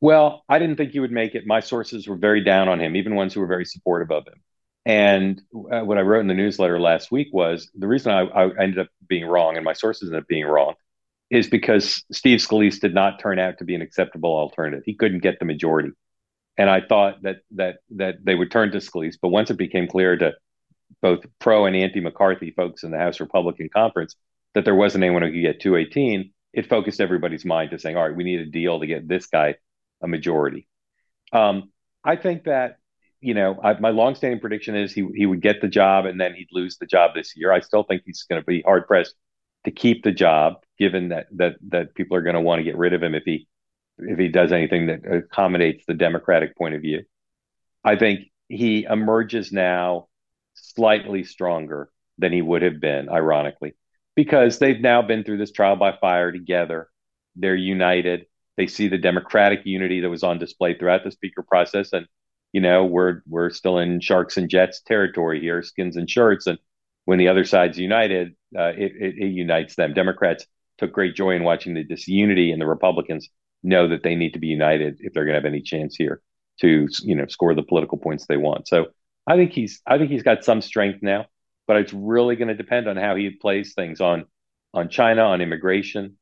Well, 0.00 0.44
I 0.48 0.58
didn't 0.58 0.76
think 0.76 0.92
he 0.92 1.00
would 1.00 1.12
make 1.12 1.34
it. 1.34 1.46
My 1.46 1.60
sources 1.60 2.06
were 2.06 2.16
very 2.16 2.42
down 2.42 2.68
on 2.68 2.80
him, 2.80 2.96
even 2.96 3.14
ones 3.14 3.34
who 3.34 3.40
were 3.40 3.46
very 3.46 3.64
supportive 3.64 4.10
of 4.10 4.26
him. 4.26 4.40
And 4.88 5.42
uh, 5.54 5.80
what 5.80 5.98
I 5.98 6.00
wrote 6.00 6.22
in 6.22 6.28
the 6.28 6.34
newsletter 6.34 6.80
last 6.80 7.12
week 7.12 7.28
was 7.30 7.70
the 7.74 7.86
reason 7.86 8.10
I, 8.10 8.22
I, 8.22 8.44
ended 8.58 8.78
up 8.78 8.88
being 9.06 9.26
wrong, 9.26 9.56
and 9.56 9.64
my 9.64 9.74
sources 9.74 10.08
ended 10.08 10.22
up 10.22 10.28
being 10.28 10.46
wrong, 10.46 10.76
is 11.28 11.46
because 11.46 12.02
Steve 12.10 12.38
Scalise 12.38 12.80
did 12.80 12.94
not 12.94 13.20
turn 13.20 13.38
out 13.38 13.58
to 13.58 13.66
be 13.66 13.74
an 13.74 13.82
acceptable 13.82 14.34
alternative. 14.34 14.84
He 14.86 14.94
couldn't 14.94 15.22
get 15.22 15.38
the 15.38 15.44
majority, 15.44 15.90
and 16.56 16.70
I 16.70 16.80
thought 16.80 17.20
that 17.22 17.40
that 17.50 17.80
that 17.96 18.24
they 18.24 18.34
would 18.34 18.50
turn 18.50 18.72
to 18.72 18.78
Scalise. 18.78 19.18
But 19.20 19.28
once 19.28 19.50
it 19.50 19.58
became 19.58 19.88
clear 19.88 20.16
to 20.16 20.32
both 21.02 21.26
pro 21.38 21.66
and 21.66 21.76
anti 21.76 22.00
McCarthy 22.00 22.52
folks 22.52 22.82
in 22.82 22.90
the 22.90 22.98
House 22.98 23.20
Republican 23.20 23.68
Conference 23.68 24.16
that 24.54 24.64
there 24.64 24.74
wasn't 24.74 25.04
anyone 25.04 25.20
who 25.20 25.30
could 25.30 25.42
get 25.42 25.60
218, 25.60 26.32
it 26.54 26.66
focused 26.70 27.02
everybody's 27.02 27.44
mind 27.44 27.72
to 27.72 27.78
saying, 27.78 27.98
all 27.98 28.08
right, 28.08 28.16
we 28.16 28.24
need 28.24 28.40
a 28.40 28.46
deal 28.46 28.80
to 28.80 28.86
get 28.86 29.06
this 29.06 29.26
guy 29.26 29.56
a 30.02 30.08
majority. 30.08 30.66
Um, 31.30 31.70
I 32.02 32.16
think 32.16 32.44
that 32.44 32.78
you 33.20 33.34
know, 33.34 33.58
I, 33.62 33.78
my 33.80 33.90
longstanding 33.90 34.40
prediction 34.40 34.76
is 34.76 34.92
he 34.92 35.06
he 35.14 35.26
would 35.26 35.42
get 35.42 35.60
the 35.60 35.68
job 35.68 36.06
and 36.06 36.20
then 36.20 36.34
he'd 36.34 36.48
lose 36.52 36.78
the 36.78 36.86
job 36.86 37.12
this 37.14 37.36
year. 37.36 37.52
I 37.52 37.60
still 37.60 37.82
think 37.82 38.02
he's 38.04 38.24
going 38.28 38.40
to 38.40 38.46
be 38.46 38.62
hard 38.62 38.86
pressed 38.86 39.14
to 39.64 39.70
keep 39.70 40.04
the 40.04 40.12
job, 40.12 40.54
given 40.78 41.08
that 41.08 41.26
that 41.36 41.56
that 41.68 41.94
people 41.94 42.16
are 42.16 42.22
going 42.22 42.34
to 42.34 42.40
want 42.40 42.60
to 42.60 42.64
get 42.64 42.78
rid 42.78 42.92
of 42.92 43.02
him 43.02 43.14
if 43.14 43.24
he 43.24 43.48
if 43.98 44.18
he 44.18 44.28
does 44.28 44.52
anything 44.52 44.86
that 44.86 45.00
accommodates 45.12 45.84
the 45.86 45.94
Democratic 45.94 46.56
point 46.56 46.74
of 46.74 46.82
view. 46.82 47.02
I 47.84 47.96
think 47.96 48.30
he 48.48 48.84
emerges 48.84 49.52
now 49.52 50.08
slightly 50.54 51.24
stronger 51.24 51.90
than 52.18 52.32
he 52.32 52.42
would 52.42 52.62
have 52.62 52.80
been, 52.80 53.08
ironically, 53.08 53.74
because 54.14 54.58
they've 54.58 54.80
now 54.80 55.02
been 55.02 55.24
through 55.24 55.38
this 55.38 55.52
trial 55.52 55.76
by 55.76 55.96
fire 55.96 56.32
together. 56.32 56.88
They're 57.36 57.54
united. 57.54 58.26
They 58.56 58.66
see 58.66 58.88
the 58.88 58.98
democratic 58.98 59.60
unity 59.64 60.00
that 60.00 60.10
was 60.10 60.24
on 60.24 60.38
display 60.38 60.76
throughout 60.76 61.04
the 61.04 61.12
speaker 61.12 61.42
process, 61.42 61.92
and 61.92 62.06
you 62.52 62.60
know, 62.60 62.84
we're 62.84 63.22
we're 63.26 63.50
still 63.50 63.78
in 63.78 64.00
sharks 64.00 64.36
and 64.36 64.48
jets 64.48 64.80
territory 64.80 65.40
here, 65.40 65.62
skins 65.62 65.96
and 65.96 66.08
shirts. 66.08 66.46
And 66.46 66.58
when 67.04 67.18
the 67.18 67.28
other 67.28 67.44
side's 67.44 67.78
united, 67.78 68.34
uh, 68.56 68.72
it, 68.76 68.92
it, 68.98 69.14
it 69.18 69.28
unites 69.28 69.76
them. 69.76 69.94
Democrats 69.94 70.46
took 70.78 70.92
great 70.92 71.14
joy 71.14 71.32
in 71.32 71.44
watching 71.44 71.74
the 71.74 71.84
disunity, 71.84 72.52
and 72.52 72.60
the 72.60 72.66
Republicans 72.66 73.28
know 73.62 73.88
that 73.88 74.02
they 74.02 74.14
need 74.14 74.34
to 74.34 74.38
be 74.38 74.46
united 74.46 74.98
if 75.00 75.12
they're 75.12 75.24
going 75.24 75.34
to 75.34 75.40
have 75.40 75.44
any 75.44 75.62
chance 75.62 75.96
here 75.96 76.22
to 76.60 76.88
you 77.02 77.14
know 77.14 77.26
score 77.26 77.54
the 77.54 77.62
political 77.62 77.98
points 77.98 78.26
they 78.26 78.36
want. 78.36 78.68
So 78.68 78.86
I 79.26 79.36
think 79.36 79.52
he's 79.52 79.80
I 79.86 79.98
think 79.98 80.10
he's 80.10 80.22
got 80.22 80.44
some 80.44 80.62
strength 80.62 81.02
now, 81.02 81.26
but 81.66 81.76
it's 81.76 81.92
really 81.92 82.36
going 82.36 82.48
to 82.48 82.54
depend 82.54 82.88
on 82.88 82.96
how 82.96 83.14
he 83.16 83.30
plays 83.30 83.74
things 83.74 84.00
on 84.00 84.24
on 84.74 84.88
China, 84.88 85.22
on 85.22 85.40
immigration, 85.40 86.16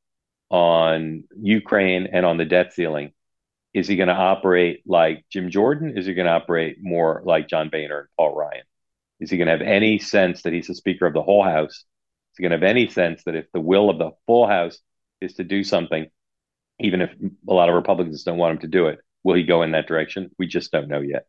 on 0.50 1.24
Ukraine, 1.40 2.08
and 2.12 2.24
on 2.24 2.36
the 2.36 2.44
debt 2.44 2.72
ceiling. 2.72 3.12
Is 3.76 3.86
he 3.86 3.96
going 3.96 4.08
to 4.08 4.14
operate 4.14 4.82
like 4.86 5.26
Jim 5.30 5.50
Jordan? 5.50 5.98
Is 5.98 6.06
he 6.06 6.14
going 6.14 6.24
to 6.24 6.32
operate 6.32 6.78
more 6.80 7.20
like 7.26 7.46
John 7.46 7.68
Boehner 7.68 7.98
and 7.98 8.08
Paul 8.16 8.34
Ryan? 8.34 8.62
Is 9.20 9.30
he 9.30 9.36
going 9.36 9.48
to 9.48 9.52
have 9.52 9.60
any 9.60 9.98
sense 9.98 10.40
that 10.42 10.54
he's 10.54 10.68
the 10.68 10.74
Speaker 10.74 11.04
of 11.04 11.12
the 11.12 11.22
whole 11.22 11.44
House? 11.44 11.72
Is 11.72 12.38
he 12.38 12.42
going 12.42 12.52
to 12.52 12.56
have 12.56 12.62
any 12.62 12.88
sense 12.88 13.22
that 13.24 13.34
if 13.34 13.44
the 13.52 13.60
will 13.60 13.90
of 13.90 13.98
the 13.98 14.12
full 14.26 14.46
House 14.46 14.78
is 15.20 15.34
to 15.34 15.44
do 15.44 15.62
something, 15.62 16.06
even 16.80 17.02
if 17.02 17.10
a 17.46 17.52
lot 17.52 17.68
of 17.68 17.74
Republicans 17.74 18.22
don't 18.22 18.38
want 18.38 18.52
him 18.52 18.60
to 18.60 18.66
do 18.66 18.86
it, 18.86 18.98
will 19.24 19.34
he 19.34 19.42
go 19.42 19.60
in 19.60 19.72
that 19.72 19.86
direction? 19.86 20.30
We 20.38 20.46
just 20.46 20.72
don't 20.72 20.88
know 20.88 21.02
yet. 21.02 21.26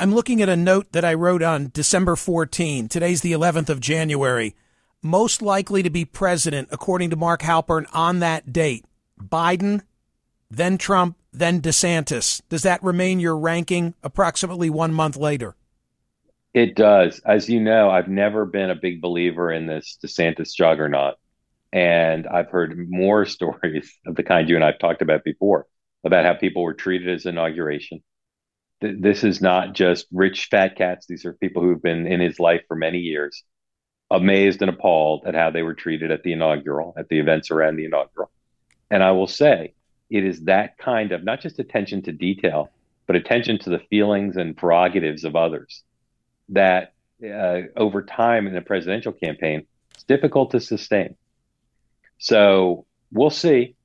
I'm 0.00 0.12
looking 0.12 0.42
at 0.42 0.48
a 0.48 0.56
note 0.56 0.90
that 0.90 1.04
I 1.04 1.14
wrote 1.14 1.44
on 1.44 1.70
December 1.72 2.16
14. 2.16 2.88
Today's 2.88 3.20
the 3.20 3.30
11th 3.30 3.68
of 3.68 3.78
January. 3.78 4.56
Most 5.00 5.42
likely 5.42 5.84
to 5.84 5.90
be 5.90 6.04
president, 6.04 6.70
according 6.72 7.10
to 7.10 7.16
Mark 7.16 7.42
Halperin, 7.42 7.86
on 7.92 8.18
that 8.18 8.52
date 8.52 8.84
Biden, 9.16 9.82
then 10.50 10.78
Trump, 10.78 11.16
then 11.32 11.60
DeSantis. 11.60 12.40
Does 12.48 12.62
that 12.62 12.82
remain 12.82 13.20
your 13.20 13.36
ranking 13.36 13.94
approximately 14.02 14.70
one 14.70 14.92
month 14.92 15.16
later? 15.16 15.54
It 16.54 16.74
does. 16.74 17.20
As 17.24 17.48
you 17.48 17.60
know, 17.60 17.90
I've 17.90 18.08
never 18.08 18.46
been 18.46 18.70
a 18.70 18.74
big 18.74 19.00
believer 19.00 19.52
in 19.52 19.66
this 19.66 19.98
DeSantis 20.04 20.54
juggernaut. 20.54 21.14
And 21.72 22.26
I've 22.26 22.48
heard 22.48 22.88
more 22.88 23.24
stories 23.36 23.92
of 24.06 24.16
the 24.16 24.22
kind 24.22 24.48
you 24.48 24.56
and 24.56 24.64
I've 24.64 24.78
talked 24.78 25.02
about 25.02 25.24
before 25.24 25.66
about 26.04 26.24
how 26.24 26.34
people 26.34 26.62
were 26.62 26.74
treated 26.74 27.08
as 27.08 27.26
inauguration. 27.26 28.02
This 28.80 29.24
is 29.24 29.42
not 29.42 29.74
just 29.74 30.06
rich 30.12 30.46
fat 30.50 30.76
cats. 30.76 31.06
These 31.06 31.24
are 31.24 31.32
people 31.32 31.62
who've 31.62 31.82
been 31.82 32.06
in 32.06 32.20
his 32.20 32.38
life 32.38 32.62
for 32.68 32.76
many 32.76 32.98
years, 32.98 33.42
amazed 34.08 34.62
and 34.62 34.70
appalled 34.70 35.24
at 35.26 35.34
how 35.34 35.50
they 35.50 35.62
were 35.62 35.74
treated 35.74 36.12
at 36.12 36.22
the 36.22 36.32
inaugural, 36.32 36.94
at 36.96 37.08
the 37.08 37.18
events 37.18 37.50
around 37.50 37.76
the 37.76 37.86
inaugural. 37.86 38.30
And 38.88 39.02
I 39.02 39.10
will 39.10 39.26
say, 39.26 39.74
it 40.10 40.24
is 40.24 40.42
that 40.42 40.78
kind 40.78 41.12
of 41.12 41.24
not 41.24 41.40
just 41.40 41.58
attention 41.58 42.02
to 42.02 42.12
detail, 42.12 42.70
but 43.06 43.16
attention 43.16 43.58
to 43.60 43.70
the 43.70 43.78
feelings 43.90 44.36
and 44.36 44.56
prerogatives 44.56 45.24
of 45.24 45.36
others 45.36 45.82
that 46.50 46.92
uh, 47.22 47.62
over 47.76 48.02
time 48.02 48.46
in 48.46 48.56
a 48.56 48.62
presidential 48.62 49.12
campaign, 49.12 49.66
it's 49.94 50.04
difficult 50.04 50.52
to 50.52 50.60
sustain. 50.60 51.16
So 52.18 52.86
we'll 53.12 53.30
see, 53.30 53.76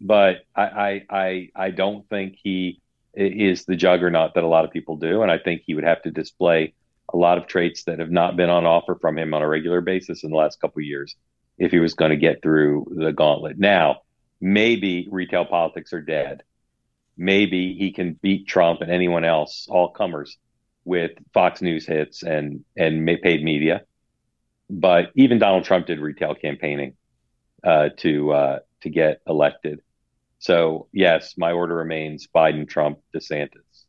but 0.00 0.44
I, 0.54 0.62
I 0.62 1.02
I 1.10 1.48
I 1.54 1.70
don't 1.70 2.08
think 2.08 2.36
he 2.42 2.80
is 3.14 3.64
the 3.64 3.76
juggernaut 3.76 4.34
that 4.34 4.44
a 4.44 4.48
lot 4.48 4.64
of 4.64 4.70
people 4.70 4.96
do, 4.96 5.22
and 5.22 5.30
I 5.30 5.38
think 5.38 5.62
he 5.64 5.74
would 5.74 5.84
have 5.84 6.02
to 6.02 6.10
display 6.10 6.74
a 7.12 7.16
lot 7.16 7.38
of 7.38 7.46
traits 7.46 7.84
that 7.84 7.98
have 7.98 8.10
not 8.10 8.36
been 8.36 8.48
on 8.48 8.64
offer 8.64 8.96
from 9.00 9.18
him 9.18 9.34
on 9.34 9.42
a 9.42 9.48
regular 9.48 9.80
basis 9.80 10.24
in 10.24 10.30
the 10.30 10.36
last 10.36 10.60
couple 10.60 10.80
of 10.80 10.86
years 10.86 11.14
if 11.58 11.70
he 11.70 11.78
was 11.78 11.94
going 11.94 12.10
to 12.10 12.16
get 12.16 12.42
through 12.42 12.86
the 12.96 13.12
gauntlet. 13.12 13.58
Now, 13.58 14.00
maybe 14.42 15.08
retail 15.10 15.46
politics 15.46 15.92
are 15.92 16.02
dead. 16.02 16.42
Maybe 17.16 17.74
he 17.74 17.92
can 17.92 18.18
beat 18.20 18.48
Trump 18.48 18.80
and 18.82 18.90
anyone 18.90 19.24
else, 19.24 19.66
all 19.70 19.90
comers, 19.90 20.36
with 20.84 21.12
Fox 21.32 21.62
News 21.62 21.86
hits 21.86 22.22
and 22.22 22.64
and 22.76 23.06
paid 23.22 23.44
media. 23.44 23.82
But 24.68 25.10
even 25.14 25.38
Donald 25.38 25.64
Trump 25.64 25.86
did 25.86 26.00
retail 26.00 26.34
campaigning 26.34 26.94
uh, 27.62 27.90
to 27.98 28.32
uh, 28.32 28.58
to 28.80 28.90
get 28.90 29.20
elected. 29.26 29.80
So 30.40 30.88
yes, 30.92 31.34
my 31.38 31.52
order 31.52 31.76
remains 31.76 32.26
Biden, 32.34 32.68
Trump, 32.68 32.98
DeSantis. 33.14 33.84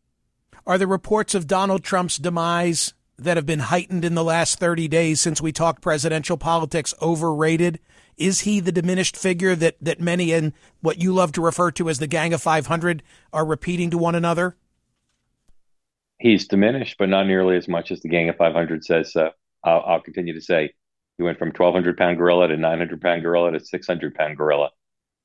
Are 0.67 0.77
the 0.77 0.87
reports 0.87 1.33
of 1.33 1.47
Donald 1.47 1.83
Trump's 1.83 2.17
demise 2.17 2.93
that 3.17 3.37
have 3.37 3.45
been 3.45 3.59
heightened 3.59 4.03
in 4.03 4.15
the 4.15 4.23
last 4.23 4.59
30 4.59 4.87
days 4.87 5.21
since 5.21 5.41
we 5.41 5.51
talked 5.51 5.81
presidential 5.81 6.37
politics 6.37 6.93
overrated? 7.01 7.79
Is 8.17 8.41
he 8.41 8.59
the 8.59 8.71
diminished 8.71 9.17
figure 9.17 9.55
that, 9.55 9.75
that 9.81 9.99
many 9.99 10.31
in 10.31 10.53
what 10.81 11.01
you 11.01 11.13
love 11.13 11.31
to 11.33 11.41
refer 11.41 11.71
to 11.71 11.89
as 11.89 11.99
the 11.99 12.07
Gang 12.07 12.33
of 12.33 12.41
500 12.41 13.03
are 13.31 13.45
repeating 13.45 13.89
to 13.91 13.97
one 13.97 14.15
another? 14.15 14.55
He's 16.19 16.47
diminished, 16.47 16.97
but 16.97 17.09
not 17.09 17.27
nearly 17.27 17.57
as 17.57 17.67
much 17.67 17.91
as 17.91 18.01
the 18.01 18.09
Gang 18.09 18.29
of 18.29 18.37
500 18.37 18.85
says 18.85 19.11
so. 19.11 19.31
I'll, 19.63 19.83
I'll 19.85 20.01
continue 20.01 20.33
to 20.33 20.41
say 20.41 20.73
he 21.17 21.23
went 21.23 21.39
from 21.39 21.49
1,200 21.49 21.97
pound 21.97 22.17
gorilla 22.17 22.47
to 22.47 22.57
900 22.57 23.01
pound 23.01 23.21
gorilla 23.23 23.51
to 23.51 23.59
600 23.59 24.15
pound 24.15 24.37
gorilla, 24.37 24.71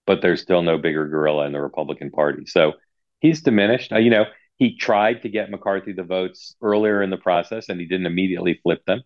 but 0.07 0.23
there's 0.23 0.43
still 0.43 0.63
no 0.63 0.79
bigger 0.79 1.07
gorilla 1.07 1.47
in 1.47 1.53
the 1.53 1.61
Republican 1.61 2.11
Party. 2.11 2.47
So 2.47 2.75
he's 3.21 3.43
diminished. 3.43 3.93
Uh, 3.93 3.99
you 3.99 4.11
know, 4.11 4.25
he 4.59 4.77
tried 4.77 5.23
to 5.23 5.29
get 5.29 5.51
McCarthy 5.51 5.93
the 5.93 6.03
votes 6.03 6.57
earlier 6.63 7.03
in 7.03 7.11
the 7.11 7.17
process 7.17 7.69
and 7.69 7.81
he 7.81 7.87
didn't 7.87 8.07
immediately 8.07 8.61
flip 8.63 8.85
them. 8.87 9.03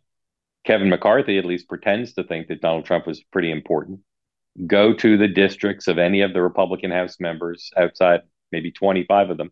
Kevin 0.64 0.88
McCarthy 0.88 1.38
at 1.38 1.44
least 1.44 1.68
pretends 1.68 2.14
to 2.14 2.25
think 2.25 2.49
that 2.49 2.61
Donald 2.61 2.85
Trump 2.85 3.06
was 3.06 3.23
pretty 3.23 3.50
important. 3.50 4.00
Go 4.66 4.92
to 4.94 5.16
the 5.16 5.28
districts 5.28 5.88
of 5.88 5.99
any 5.99 6.21
of 6.21 6.32
the 6.32 6.42
Republican 6.42 6.90
House 6.90 7.18
members 7.18 7.71
outside, 7.76 8.21
maybe 8.50 8.71
25 8.71 9.30
of 9.30 9.37
them, 9.38 9.50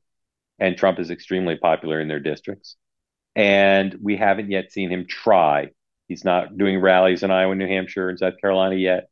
and 0.58 0.76
Trump 0.76 0.98
is 0.98 1.10
extremely 1.10 1.56
popular 1.56 2.00
in 2.00 2.08
their 2.08 2.20
districts. 2.20 2.76
And 3.34 3.96
we 4.02 4.16
haven't 4.16 4.50
yet 4.50 4.72
seen 4.72 4.90
him 4.90 5.06
try 5.06 5.70
He's 6.10 6.24
not 6.24 6.58
doing 6.58 6.80
rallies 6.80 7.22
in 7.22 7.30
Iowa, 7.30 7.54
New 7.54 7.68
Hampshire, 7.68 8.08
and 8.08 8.18
South 8.18 8.40
Carolina 8.40 8.74
yet. 8.74 9.10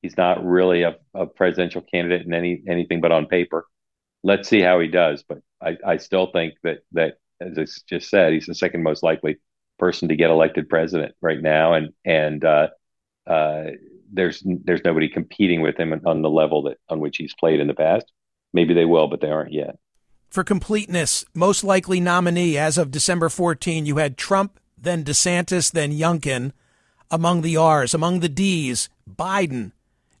He's 0.00 0.16
not 0.16 0.42
really 0.42 0.82
a, 0.82 0.96
a 1.12 1.26
presidential 1.26 1.82
candidate 1.82 2.26
in 2.26 2.32
any 2.32 2.62
anything 2.66 3.02
but 3.02 3.12
on 3.12 3.26
paper. 3.26 3.66
Let's 4.22 4.48
see 4.48 4.60
how 4.60 4.80
he 4.80 4.88
does. 4.88 5.22
But 5.22 5.38
I, 5.62 5.76
I 5.86 5.96
still 5.98 6.30
think 6.32 6.54
that 6.62 6.78
that 6.92 7.18
as 7.40 7.58
I 7.58 7.66
just 7.88 8.10
said, 8.10 8.32
he's 8.32 8.46
the 8.46 8.54
second 8.54 8.82
most 8.82 9.02
likely 9.02 9.38
person 9.78 10.08
to 10.08 10.16
get 10.16 10.30
elected 10.30 10.68
president 10.68 11.14
right 11.20 11.40
now, 11.40 11.74
and 11.74 11.92
and 12.04 12.44
uh, 12.44 12.68
uh, 13.26 13.64
there's 14.12 14.42
there's 14.44 14.84
nobody 14.84 15.08
competing 15.08 15.60
with 15.60 15.78
him 15.78 16.00
on 16.04 16.22
the 16.22 16.30
level 16.30 16.62
that 16.64 16.78
on 16.88 17.00
which 17.00 17.16
he's 17.16 17.34
played 17.34 17.60
in 17.60 17.68
the 17.68 17.74
past. 17.74 18.06
Maybe 18.52 18.74
they 18.74 18.84
will, 18.84 19.08
but 19.08 19.20
they 19.20 19.30
aren't 19.30 19.52
yet. 19.52 19.78
For 20.30 20.44
completeness, 20.44 21.24
most 21.34 21.64
likely 21.64 22.00
nominee 22.00 22.58
as 22.58 22.76
of 22.76 22.90
December 22.90 23.28
14, 23.28 23.86
you 23.86 23.96
had 23.96 24.18
Trump, 24.18 24.60
then 24.76 25.04
DeSantis, 25.04 25.72
then 25.72 25.90
Youngkin. 25.90 26.52
Among 27.10 27.40
the 27.40 27.56
R's, 27.56 27.94
among 27.94 28.20
the 28.20 28.28
D's, 28.28 28.90
Biden, 29.08 29.72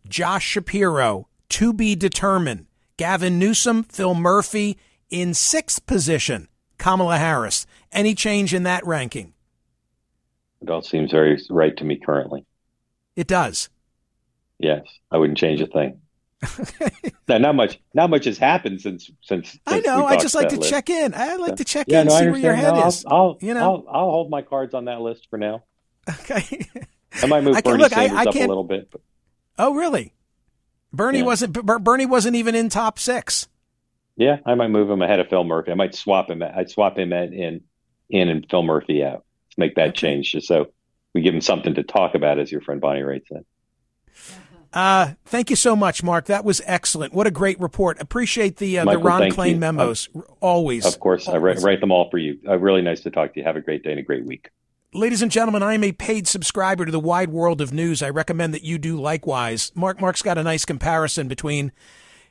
Josh 0.08 0.46
Shapiro, 0.46 1.28
to 1.50 1.74
be 1.74 1.94
determined. 1.94 2.67
Gavin 2.98 3.38
Newsom, 3.38 3.84
Phil 3.84 4.14
Murphy 4.14 4.76
in 5.08 5.32
sixth 5.32 5.86
position, 5.86 6.48
Kamala 6.76 7.16
Harris. 7.16 7.64
Any 7.92 8.14
change 8.14 8.52
in 8.52 8.64
that 8.64 8.84
ranking? 8.84 9.32
It 10.60 10.68
all 10.68 10.82
seems 10.82 11.12
very 11.12 11.40
right 11.48 11.74
to 11.76 11.84
me 11.84 11.96
currently. 11.96 12.44
It 13.14 13.28
does. 13.28 13.70
Yes, 14.58 14.82
I 15.10 15.16
wouldn't 15.16 15.38
change 15.38 15.60
a 15.60 15.66
thing. 15.66 16.00
now, 17.28 17.38
not 17.38 17.54
much. 17.54 17.80
Not 17.94 18.10
much 18.10 18.24
has 18.24 18.36
happened 18.36 18.80
since 18.80 19.10
since. 19.22 19.50
since 19.50 19.60
I 19.66 19.80
know. 19.80 20.04
I 20.04 20.16
just 20.16 20.34
like 20.34 20.48
to 20.48 20.56
list. 20.56 20.68
check 20.68 20.90
in. 20.90 21.14
I 21.14 21.36
like 21.36 21.56
to 21.56 21.64
check 21.64 21.86
yeah, 21.88 22.02
in, 22.02 22.08
no, 22.08 22.18
see 22.18 22.26
where 22.28 22.38
your 22.38 22.54
head 22.54 22.74
no, 22.74 22.86
is. 22.86 23.04
I'll, 23.06 23.16
I'll, 23.16 23.38
you 23.40 23.54
know, 23.54 23.60
I'll, 23.60 23.84
I'll, 23.88 24.10
hold 24.10 24.30
my 24.30 24.42
cards 24.42 24.74
on 24.74 24.86
that 24.86 25.00
list 25.00 25.28
for 25.30 25.38
now. 25.38 25.64
Okay. 26.08 26.66
I 27.22 27.26
might 27.26 27.42
move 27.42 27.56
I 27.56 27.60
Bernie 27.60 27.82
look, 27.82 27.92
Sanders 27.92 28.16
I, 28.16 28.22
I 28.22 28.24
up 28.24 28.34
a 28.34 28.38
little 28.38 28.64
bit. 28.64 28.90
But... 28.90 29.02
Oh, 29.58 29.74
really? 29.74 30.14
Bernie 30.92 31.18
yeah. 31.18 31.24
wasn't. 31.24 31.52
Bernie 31.52 32.06
wasn't 32.06 32.36
even 32.36 32.54
in 32.54 32.68
top 32.68 32.98
six. 32.98 33.48
Yeah, 34.16 34.38
I 34.44 34.54
might 34.54 34.68
move 34.68 34.90
him 34.90 35.02
ahead 35.02 35.20
of 35.20 35.28
Phil 35.28 35.44
Murphy. 35.44 35.70
I 35.70 35.74
might 35.74 35.94
swap 35.94 36.30
him. 36.30 36.42
I'd 36.42 36.70
swap 36.70 36.98
him 36.98 37.12
in 37.12 37.62
in 38.10 38.28
and 38.28 38.46
Phil 38.50 38.62
Murphy 38.62 39.04
out. 39.04 39.24
Let's 39.48 39.58
make 39.58 39.74
that 39.76 39.94
change 39.94 40.32
just 40.32 40.48
so 40.48 40.72
we 41.14 41.22
give 41.22 41.34
him 41.34 41.40
something 41.40 41.74
to 41.74 41.82
talk 41.82 42.14
about, 42.14 42.38
as 42.38 42.50
your 42.50 42.60
friend 42.60 42.80
Bonnie 42.80 43.00
Raitt 43.00 43.26
said. 43.28 43.44
Uh, 44.72 45.14
thank 45.24 45.50
you 45.50 45.56
so 45.56 45.74
much, 45.74 46.02
Mark. 46.02 46.26
That 46.26 46.44
was 46.44 46.60
excellent. 46.66 47.14
What 47.14 47.26
a 47.26 47.30
great 47.30 47.58
report. 47.58 48.00
Appreciate 48.00 48.56
the 48.56 48.80
uh, 48.80 48.84
Michael, 48.84 49.00
the 49.00 49.08
Ron 49.08 49.22
Klain 49.30 49.58
memos. 49.58 50.08
Uh, 50.14 50.20
always. 50.40 50.84
Of 50.84 51.00
course. 51.00 51.26
Always. 51.26 51.40
I 51.40 51.42
write, 51.42 51.58
write, 51.62 51.80
them 51.80 51.90
all 51.90 52.10
for 52.10 52.18
you. 52.18 52.38
Uh, 52.46 52.58
really 52.58 52.82
nice 52.82 53.00
to 53.00 53.10
talk 53.10 53.32
to 53.34 53.40
you. 53.40 53.46
Have 53.46 53.56
a 53.56 53.60
great 53.60 53.82
day 53.82 53.90
and 53.90 54.00
a 54.00 54.02
great 54.02 54.24
week. 54.24 54.50
Ladies 54.94 55.20
and 55.20 55.30
gentlemen, 55.30 55.62
I 55.62 55.74
am 55.74 55.84
a 55.84 55.92
paid 55.92 56.26
subscriber 56.26 56.86
to 56.86 56.90
the 56.92 56.98
wide 56.98 57.28
world 57.28 57.60
of 57.60 57.74
news. 57.74 58.02
I 58.02 58.08
recommend 58.08 58.54
that 58.54 58.62
you 58.62 58.78
do 58.78 58.98
likewise. 58.98 59.70
Mark 59.74 60.00
Mark's 60.00 60.22
got 60.22 60.38
a 60.38 60.42
nice 60.42 60.64
comparison 60.64 61.28
between 61.28 61.72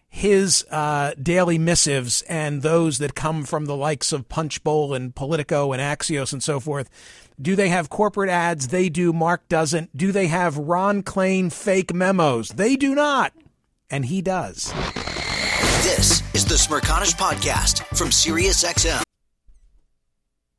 his 0.10 0.66
uh, 0.72 1.14
daily 1.22 1.60
missives 1.60 2.24
and 2.24 2.64
those 2.64 2.98
that 2.98 3.14
come 3.14 3.44
from 3.44 3.66
the 3.66 3.76
likes 3.76 4.12
of 4.12 4.28
Punchbowl 4.28 4.96
and 4.96 5.14
Politico 5.14 5.72
and 5.72 5.80
Axios 5.80 6.34
and 6.34 6.42
so 6.42 6.60
forth. 6.60 6.90
Do 7.40 7.56
they 7.56 7.70
have 7.70 7.92
corporate 7.92 8.32
ads? 8.32 8.70
They 8.70 8.90
do. 8.90 9.14
Mark 9.14 9.48
doesn't. 9.50 9.96
Do 9.96 10.12
they 10.12 10.26
have 10.26 10.58
Ron 10.58 11.04
Klain 11.04 11.54
fake 11.54 11.94
memos? 11.94 12.50
They 12.50 12.76
do 12.76 12.96
not. 12.96 13.34
And 13.92 14.06
he 14.06 14.24
does. 14.24 14.74
This 15.84 16.24
is 16.34 16.44
the 16.44 16.56
Smerconish 16.56 17.16
Podcast 17.16 17.84
from 17.96 18.08
SiriusXM. 18.08 19.04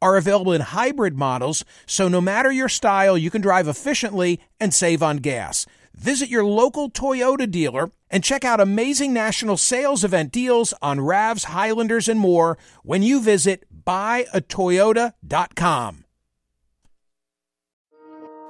are 0.00 0.16
available 0.16 0.52
in 0.52 0.60
hybrid 0.60 1.16
models, 1.16 1.64
so 1.86 2.08
no 2.08 2.20
matter 2.20 2.50
your 2.50 2.68
style, 2.68 3.16
you 3.16 3.30
can 3.30 3.40
drive 3.40 3.68
efficiently 3.68 4.40
and 4.60 4.74
save 4.74 5.02
on 5.02 5.18
gas. 5.18 5.66
Visit 5.94 6.28
your 6.28 6.44
local 6.44 6.90
Toyota 6.90 7.50
dealer 7.50 7.90
and 8.10 8.22
check 8.22 8.44
out 8.44 8.60
amazing 8.60 9.12
national 9.12 9.56
sales 9.56 10.04
event 10.04 10.30
deals 10.30 10.74
on 10.82 10.98
RAVs, 10.98 11.44
Highlanders, 11.44 12.08
and 12.08 12.20
more 12.20 12.58
when 12.82 13.02
you 13.02 13.20
visit 13.20 13.64
buyatoyota.com. 13.84 16.04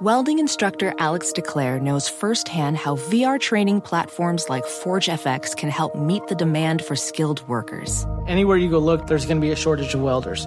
Welding 0.03 0.41
instructor 0.41 0.93
Alex 0.99 1.33
DeClaire 1.35 1.81
knows 1.81 2.07
firsthand 2.07 2.77
how 2.77 2.97
VR 2.97 3.41
training 3.41 3.81
platforms 3.81 4.51
like 4.51 4.65
ForgeFX 4.65 5.57
can 5.57 5.71
help 5.71 5.95
meet 5.95 6.27
the 6.27 6.35
demand 6.35 6.85
for 6.85 6.95
skilled 6.95 7.49
workers. 7.49 8.07
Anywhere 8.27 8.59
you 8.59 8.69
go 8.69 8.79
look, 8.79 9.07
there's 9.07 9.25
going 9.25 9.39
to 9.39 9.41
be 9.41 9.53
a 9.53 9.57
shortage 9.57 9.95
of 9.95 10.03
welders. 10.03 10.47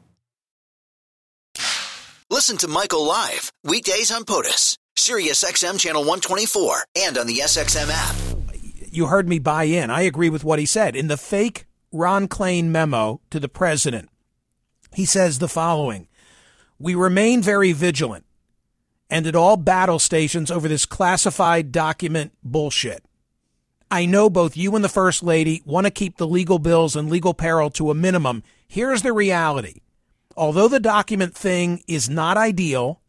Listen 2.31 2.55
to 2.59 2.69
Michael 2.69 3.05
live 3.05 3.51
weekdays 3.65 4.09
on 4.09 4.23
POTUS, 4.23 4.77
Sirius 4.95 5.43
XM 5.43 5.77
channel 5.77 6.03
124, 6.03 6.85
and 6.95 7.17
on 7.17 7.27
the 7.27 7.39
SXM 7.39 7.89
app. 7.91 8.15
You 8.89 9.07
heard 9.07 9.27
me 9.27 9.37
buy 9.37 9.65
in. 9.65 9.89
I 9.89 10.03
agree 10.03 10.29
with 10.29 10.45
what 10.45 10.57
he 10.57 10.65
said. 10.65 10.95
In 10.95 11.09
the 11.09 11.17
fake 11.17 11.65
Ron 11.91 12.29
Klain 12.29 12.67
memo 12.67 13.19
to 13.31 13.39
the 13.41 13.49
president, 13.49 14.07
he 14.93 15.03
says 15.03 15.39
the 15.39 15.49
following 15.49 16.07
We 16.79 16.95
remain 16.95 17.41
very 17.41 17.73
vigilant 17.73 18.23
and 19.09 19.27
at 19.27 19.35
all 19.35 19.57
battle 19.57 19.99
stations 19.99 20.49
over 20.49 20.69
this 20.69 20.85
classified 20.85 21.73
document 21.73 22.31
bullshit. 22.41 23.03
I 23.91 24.05
know 24.05 24.29
both 24.29 24.55
you 24.55 24.73
and 24.73 24.85
the 24.85 24.87
First 24.87 25.21
Lady 25.21 25.61
want 25.65 25.85
to 25.85 25.91
keep 25.91 26.15
the 26.15 26.27
legal 26.27 26.59
bills 26.59 26.95
and 26.95 27.09
legal 27.09 27.33
peril 27.33 27.69
to 27.71 27.91
a 27.91 27.93
minimum. 27.93 28.43
Here's 28.69 29.01
the 29.01 29.11
reality 29.11 29.81
although 30.35 30.67
the 30.67 30.79
document 30.79 31.35
thing 31.35 31.83
is 31.87 32.09
not 32.09 32.37
ideal, 32.37 33.01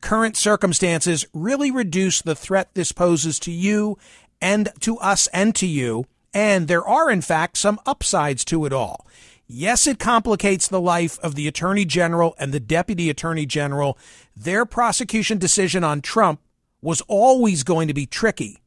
current 0.00 0.36
circumstances 0.36 1.24
really 1.32 1.70
reduce 1.70 2.22
the 2.22 2.34
threat 2.34 2.70
this 2.74 2.92
poses 2.92 3.38
to 3.40 3.50
you 3.50 3.98
and 4.40 4.70
to 4.80 4.96
us 4.98 5.26
and 5.28 5.54
to 5.56 5.66
you. 5.66 6.06
And 6.32 6.68
there 6.68 6.86
are, 6.86 7.10
in 7.10 7.22
fact, 7.22 7.56
some 7.56 7.80
upsides 7.86 8.44
to 8.46 8.64
it 8.64 8.72
all. 8.72 9.06
Yes, 9.46 9.86
it 9.88 9.98
complicates 9.98 10.68
the 10.68 10.80
life 10.80 11.18
of 11.20 11.34
the 11.34 11.48
Attorney 11.48 11.84
General 11.84 12.36
and 12.38 12.52
the 12.52 12.60
Deputy 12.60 13.10
Attorney 13.10 13.46
General. 13.46 13.98
Their 14.36 14.64
prosecution 14.64 15.38
decision 15.38 15.82
on 15.82 16.02
Trump 16.02 16.40
was 16.80 17.00
always 17.08 17.64
going 17.64 17.88
to 17.88 17.94
be 17.94 18.06
tricky. 18.06 18.62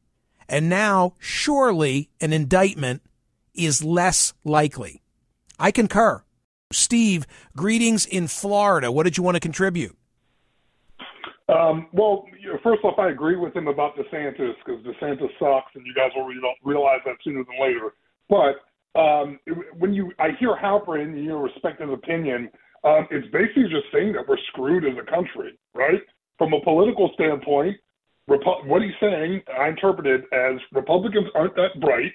And 0.46 0.68
now, 0.68 1.14
surely, 1.18 2.10
an 2.20 2.34
indictment 2.34 3.00
is 3.54 3.82
less 3.82 4.34
likely. 4.44 5.02
I 5.58 5.70
concur. 5.70 6.22
Steve, 6.74 7.26
greetings 7.56 8.06
in 8.06 8.28
Florida. 8.28 8.90
What 8.92 9.04
did 9.04 9.16
you 9.16 9.22
want 9.22 9.36
to 9.36 9.40
contribute? 9.40 9.96
Um, 11.48 11.88
well, 11.92 12.26
first 12.62 12.84
off, 12.84 12.98
I 12.98 13.10
agree 13.10 13.36
with 13.36 13.54
him 13.54 13.68
about 13.68 13.96
DeSantis 13.96 14.54
because 14.64 14.82
DeSantis 14.84 15.28
sucks, 15.38 15.74
and 15.74 15.84
you 15.86 15.94
guys 15.94 16.10
will 16.16 16.30
realize 16.64 17.00
that 17.04 17.16
sooner 17.22 17.44
than 17.44 17.60
later. 17.60 17.92
But 18.28 18.98
um, 18.98 19.38
when 19.78 19.92
you, 19.92 20.12
I 20.18 20.28
hear 20.38 20.56
Halperin, 20.56 21.16
you 21.16 21.28
know, 21.28 21.40
respect 21.40 21.80
his 21.80 21.90
opinion. 21.90 22.50
Um, 22.84 23.08
it's 23.10 23.26
basically 23.32 23.64
just 23.64 23.86
saying 23.92 24.12
that 24.12 24.28
we're 24.28 24.36
screwed 24.48 24.84
as 24.84 24.92
a 24.98 25.10
country, 25.10 25.58
right? 25.74 26.00
From 26.36 26.52
a 26.52 26.60
political 26.60 27.10
standpoint, 27.14 27.76
Repu- 28.28 28.66
what 28.66 28.82
he's 28.82 28.92
saying, 29.00 29.42
I 29.58 29.68
interpret 29.68 30.06
it 30.06 30.24
as 30.32 30.60
Republicans 30.72 31.26
aren't 31.34 31.54
that 31.56 31.80
bright. 31.80 32.12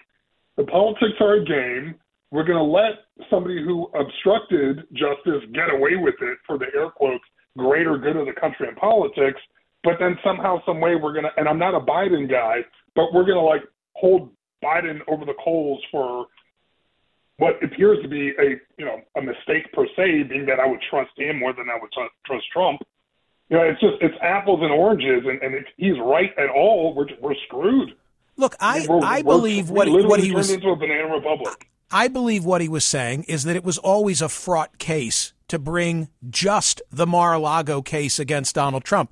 The 0.57 0.63
politics 0.63 1.17
are 1.19 1.35
a 1.35 1.45
game 1.45 1.95
we're 2.31 2.43
going 2.43 2.57
to 2.57 2.63
let 2.63 3.05
somebody 3.29 3.63
who 3.63 3.89
obstructed 3.95 4.85
justice 4.93 5.43
get 5.53 5.73
away 5.73 5.95
with 5.95 6.15
it 6.21 6.37
for 6.45 6.57
the 6.57 6.67
air 6.75 6.89
quotes 6.89 7.23
greater 7.57 7.97
good 7.97 8.15
of 8.15 8.25
the 8.25 8.39
country 8.39 8.67
and 8.67 8.77
politics, 8.77 9.41
but 9.83 9.93
then 9.99 10.17
somehow, 10.23 10.61
some 10.65 10.79
way, 10.79 10.95
we're 10.95 11.13
going 11.13 11.25
to. 11.25 11.31
And 11.37 11.47
I'm 11.47 11.59
not 11.59 11.73
a 11.73 11.79
Biden 11.79 12.29
guy, 12.29 12.59
but 12.95 13.13
we're 13.13 13.25
going 13.25 13.37
to 13.37 13.41
like 13.41 13.63
hold 13.93 14.29
Biden 14.63 14.99
over 15.07 15.25
the 15.25 15.33
coals 15.43 15.81
for 15.91 16.27
what 17.37 17.63
appears 17.63 18.01
to 18.03 18.09
be 18.09 18.33
a 18.39 18.59
you 18.77 18.85
know 18.85 18.99
a 19.15 19.21
mistake 19.21 19.71
per 19.73 19.85
se, 19.95 20.23
being 20.23 20.45
that 20.45 20.59
I 20.59 20.67
would 20.67 20.81
trust 20.89 21.11
him 21.17 21.39
more 21.39 21.53
than 21.53 21.67
I 21.69 21.79
would 21.81 21.91
t- 21.91 22.07
trust 22.25 22.45
Trump. 22.51 22.81
You 23.49 23.57
know, 23.57 23.63
it's 23.63 23.79
just 23.79 23.95
it's 24.01 24.15
apples 24.21 24.59
and 24.61 24.71
oranges, 24.71 25.23
and, 25.25 25.41
and 25.41 25.55
if 25.55 25.65
he's 25.77 25.97
right 26.03 26.31
at 26.37 26.49
all, 26.49 26.93
we're 26.93 27.07
we're 27.21 27.35
screwed. 27.47 27.95
Look, 28.35 28.55
I 28.59 28.85
I 29.01 29.21
believe 29.21 29.69
what 29.69 29.89
what 29.89 30.19
he 30.19 30.31
was 30.31 30.51
into 30.51 30.69
a 30.69 30.75
banana 30.75 31.15
republic. 31.15 31.69
I 31.91 32.07
believe 32.07 32.45
what 32.45 32.61
he 32.61 32.69
was 32.69 32.85
saying 32.85 33.23
is 33.23 33.43
that 33.43 33.55
it 33.55 33.63
was 33.63 33.77
always 33.77 34.21
a 34.21 34.29
fraught 34.29 34.77
case 34.77 35.33
to 35.47 35.57
bring 35.57 36.09
just 36.29 36.81
the 36.91 37.07
Mar-a-Lago 37.07 37.81
case 37.81 38.19
against 38.19 38.55
Donald 38.55 38.83
Trump. 38.83 39.11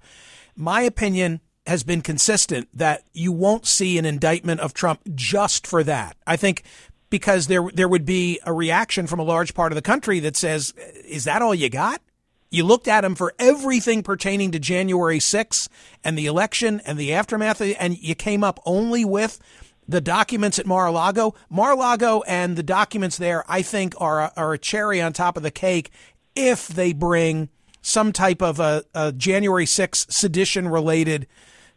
My 0.55 0.81
opinion 0.81 1.41
has 1.65 1.83
been 1.83 2.01
consistent 2.01 2.69
that 2.73 3.03
you 3.13 3.31
won't 3.31 3.65
see 3.65 3.97
an 3.97 4.05
indictment 4.05 4.61
of 4.61 4.73
Trump 4.73 5.01
just 5.15 5.65
for 5.67 5.83
that. 5.83 6.15
I 6.25 6.37
think 6.37 6.63
because 7.09 7.47
there 7.47 7.69
there 7.73 7.87
would 7.87 8.05
be 8.05 8.39
a 8.43 8.53
reaction 8.53 9.07
from 9.07 9.19
a 9.19 9.23
large 9.23 9.53
part 9.53 9.71
of 9.71 9.75
the 9.75 9.81
country 9.81 10.19
that 10.19 10.37
says, 10.37 10.73
"Is 11.05 11.23
that 11.23 11.41
all 11.41 11.55
you 11.55 11.69
got?" 11.69 12.01
You 12.49 12.63
looked 12.63 12.87
at 12.87 13.03
him 13.03 13.15
for 13.15 13.33
everything 13.37 14.03
pertaining 14.03 14.51
to 14.51 14.59
January 14.59 15.19
6th 15.19 15.67
and 16.03 16.17
the 16.17 16.27
election 16.27 16.81
and 16.85 16.97
the 16.97 17.13
aftermath, 17.13 17.59
and 17.61 17.97
you 17.97 18.15
came 18.15 18.43
up 18.43 18.59
only 18.65 19.03
with 19.03 19.39
the 19.87 20.01
documents 20.01 20.59
at 20.59 20.65
Mar-a-Lago. 20.65 21.33
Mar-a-Lago 21.49 22.23
and 22.27 22.55
the 22.55 22.63
documents 22.63 23.17
there, 23.17 23.43
I 23.47 23.61
think, 23.61 23.93
are 23.99 24.21
a, 24.21 24.33
are 24.35 24.53
a 24.53 24.57
cherry 24.57 25.01
on 25.01 25.13
top 25.13 25.37
of 25.37 25.43
the 25.43 25.51
cake 25.51 25.91
if 26.35 26.67
they 26.67 26.93
bring 26.93 27.49
some 27.81 28.11
type 28.11 28.41
of 28.41 28.59
a, 28.59 28.83
a 28.93 29.11
January 29.11 29.65
6th 29.65 30.11
sedition 30.11 30.67
related 30.67 31.27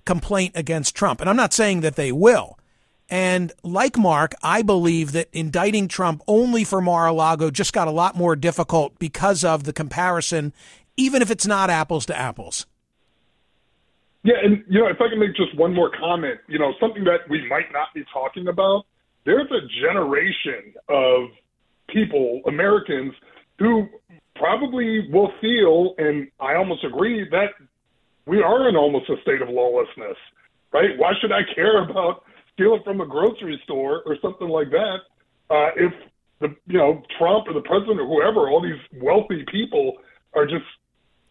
complaint 0.04 0.52
against 0.56 0.94
Trump. 0.94 1.20
And 1.20 1.30
I'm 1.30 1.36
not 1.36 1.52
saying 1.52 1.82
that 1.82 1.96
they 1.96 2.10
will. 2.10 2.58
And 3.08 3.52
like 3.62 3.98
Mark, 3.98 4.34
I 4.42 4.62
believe 4.62 5.12
that 5.12 5.28
indicting 5.32 5.88
Trump 5.88 6.22
only 6.28 6.62
for 6.64 6.80
Mar-a-Lago 6.80 7.50
just 7.50 7.72
got 7.72 7.88
a 7.88 7.92
lot 7.92 8.16
more 8.16 8.36
difficult 8.36 8.98
because 8.98 9.44
of 9.44 9.64
the 9.64 9.72
comparison, 9.72 10.52
even 10.96 11.20
if 11.20 11.30
it's 11.30 11.46
not 11.46 11.70
apples 11.70 12.06
to 12.06 12.16
apples. 12.16 12.66
Yeah, 14.22 14.34
and 14.42 14.64
you 14.68 14.80
know, 14.80 14.88
if 14.88 15.00
I 15.00 15.08
can 15.08 15.18
make 15.18 15.34
just 15.34 15.56
one 15.56 15.74
more 15.74 15.90
comment, 15.98 16.40
you 16.46 16.58
know, 16.58 16.72
something 16.80 17.04
that 17.04 17.28
we 17.28 17.46
might 17.48 17.72
not 17.72 17.88
be 17.94 18.04
talking 18.12 18.48
about, 18.48 18.84
there's 19.24 19.50
a 19.50 19.60
generation 19.80 20.74
of 20.88 21.30
people, 21.88 22.42
Americans, 22.46 23.14
who 23.58 23.88
probably 24.36 25.08
will 25.10 25.32
feel, 25.40 25.94
and 25.98 26.28
I 26.38 26.54
almost 26.54 26.84
agree, 26.84 27.26
that 27.30 27.50
we 28.26 28.42
are 28.42 28.68
in 28.68 28.76
almost 28.76 29.08
a 29.08 29.16
state 29.22 29.42
of 29.42 29.48
lawlessness, 29.48 30.16
right? 30.72 30.96
Why 30.98 31.12
should 31.20 31.32
I 31.32 31.40
care 31.54 31.82
about 31.82 32.24
stealing 32.52 32.82
from 32.84 33.00
a 33.00 33.06
grocery 33.06 33.60
store 33.64 34.02
or 34.04 34.16
something 34.22 34.48
like 34.48 34.70
that 34.70 34.98
uh, 35.50 35.70
if 35.76 35.92
the 36.40 36.48
you 36.66 36.78
know 36.78 37.02
Trump 37.18 37.48
or 37.48 37.54
the 37.54 37.60
president 37.66 38.00
or 38.00 38.06
whoever, 38.06 38.48
all 38.48 38.62
these 38.62 38.80
wealthy 39.02 39.44
people 39.50 39.98
are 40.34 40.46
just 40.46 40.64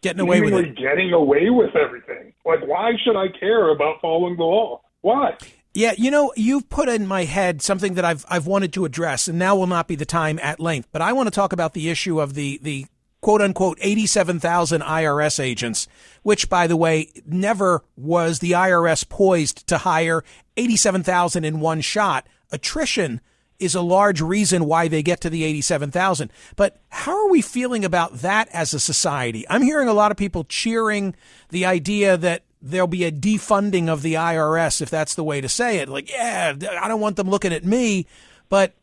getting 0.01 0.19
away 0.21 0.41
with 0.41 0.53
it. 0.53 0.77
Getting 0.77 1.13
away 1.13 1.49
with 1.49 1.75
everything. 1.75 2.33
Like, 2.45 2.65
why 2.65 2.91
should 3.03 3.17
I 3.17 3.27
care 3.39 3.69
about 3.69 4.01
following 4.01 4.37
the 4.37 4.43
law? 4.43 4.81
Why? 5.01 5.37
Yeah, 5.73 5.93
you 5.97 6.09
know, 6.09 6.33
you've 6.35 6.69
put 6.69 6.89
in 6.89 7.05
my 7.05 7.25
head 7.25 7.61
something 7.61 7.93
that 7.93 8.05
I've 8.05 8.25
I've 8.27 8.47
wanted 8.47 8.73
to 8.73 8.85
address, 8.85 9.27
and 9.27 9.37
now 9.37 9.55
will 9.55 9.67
not 9.67 9.87
be 9.87 9.95
the 9.95 10.05
time 10.05 10.39
at 10.39 10.59
length. 10.59 10.89
But 10.91 11.01
I 11.01 11.13
want 11.13 11.27
to 11.27 11.31
talk 11.31 11.53
about 11.53 11.73
the 11.73 11.89
issue 11.89 12.19
of 12.19 12.33
the 12.33 12.59
the 12.61 12.87
quote 13.21 13.41
unquote 13.41 13.77
87,000 13.81 14.81
IRS 14.81 15.39
agents, 15.39 15.87
which, 16.23 16.49
by 16.49 16.67
the 16.67 16.77
way, 16.77 17.11
never 17.25 17.83
was 17.95 18.39
the 18.39 18.51
IRS 18.51 19.07
poised 19.07 19.67
to 19.67 19.79
hire 19.79 20.23
87,000 20.57 21.43
in 21.43 21.59
one 21.59 21.81
shot. 21.81 22.27
Attrition 22.51 23.21
is 23.59 23.75
a 23.75 23.81
large 23.81 24.21
reason 24.21 24.65
why 24.65 24.87
they 24.87 25.03
get 25.03 25.21
to 25.21 25.29
the 25.29 25.43
87,000. 25.43 26.31
But 26.55 26.79
how 26.89 27.25
are 27.25 27.29
we 27.29 27.41
feeling 27.41 27.83
about 27.85 28.19
that 28.19 28.47
as 28.53 28.73
a 28.73 28.79
society? 28.79 29.45
I'm 29.49 29.61
hearing 29.61 29.87
a 29.87 29.93
lot 29.93 30.11
of 30.11 30.17
people 30.17 30.45
cheering 30.45 31.15
the 31.49 31.65
idea 31.65 32.17
that 32.17 32.43
there'll 32.61 32.87
be 32.87 33.05
a 33.05 33.11
defunding 33.11 33.87
of 33.87 34.01
the 34.01 34.15
IRS, 34.15 34.81
if 34.81 34.89
that's 34.89 35.15
the 35.15 35.23
way 35.23 35.41
to 35.41 35.49
say 35.49 35.77
it. 35.77 35.89
Like, 35.89 36.11
yeah, 36.11 36.53
I 36.81 36.87
don't 36.87 37.01
want 37.01 37.15
them 37.15 37.29
looking 37.29 37.53
at 37.53 37.65
me. 37.65 38.05
But 38.49 38.73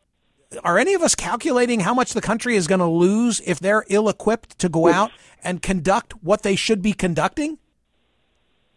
are 0.62 0.78
any 0.78 0.94
of 0.94 1.02
us 1.02 1.14
calculating 1.14 1.80
how 1.80 1.94
much 1.94 2.12
the 2.12 2.20
country 2.20 2.56
is 2.56 2.66
going 2.66 2.78
to 2.80 2.86
lose 2.86 3.40
if 3.44 3.58
they're 3.58 3.84
ill 3.88 4.08
equipped 4.08 4.58
to 4.60 4.68
go 4.68 4.88
out 4.88 5.10
and 5.42 5.62
conduct 5.62 6.12
what 6.22 6.42
they 6.42 6.56
should 6.56 6.82
be 6.82 6.92
conducting? 6.92 7.58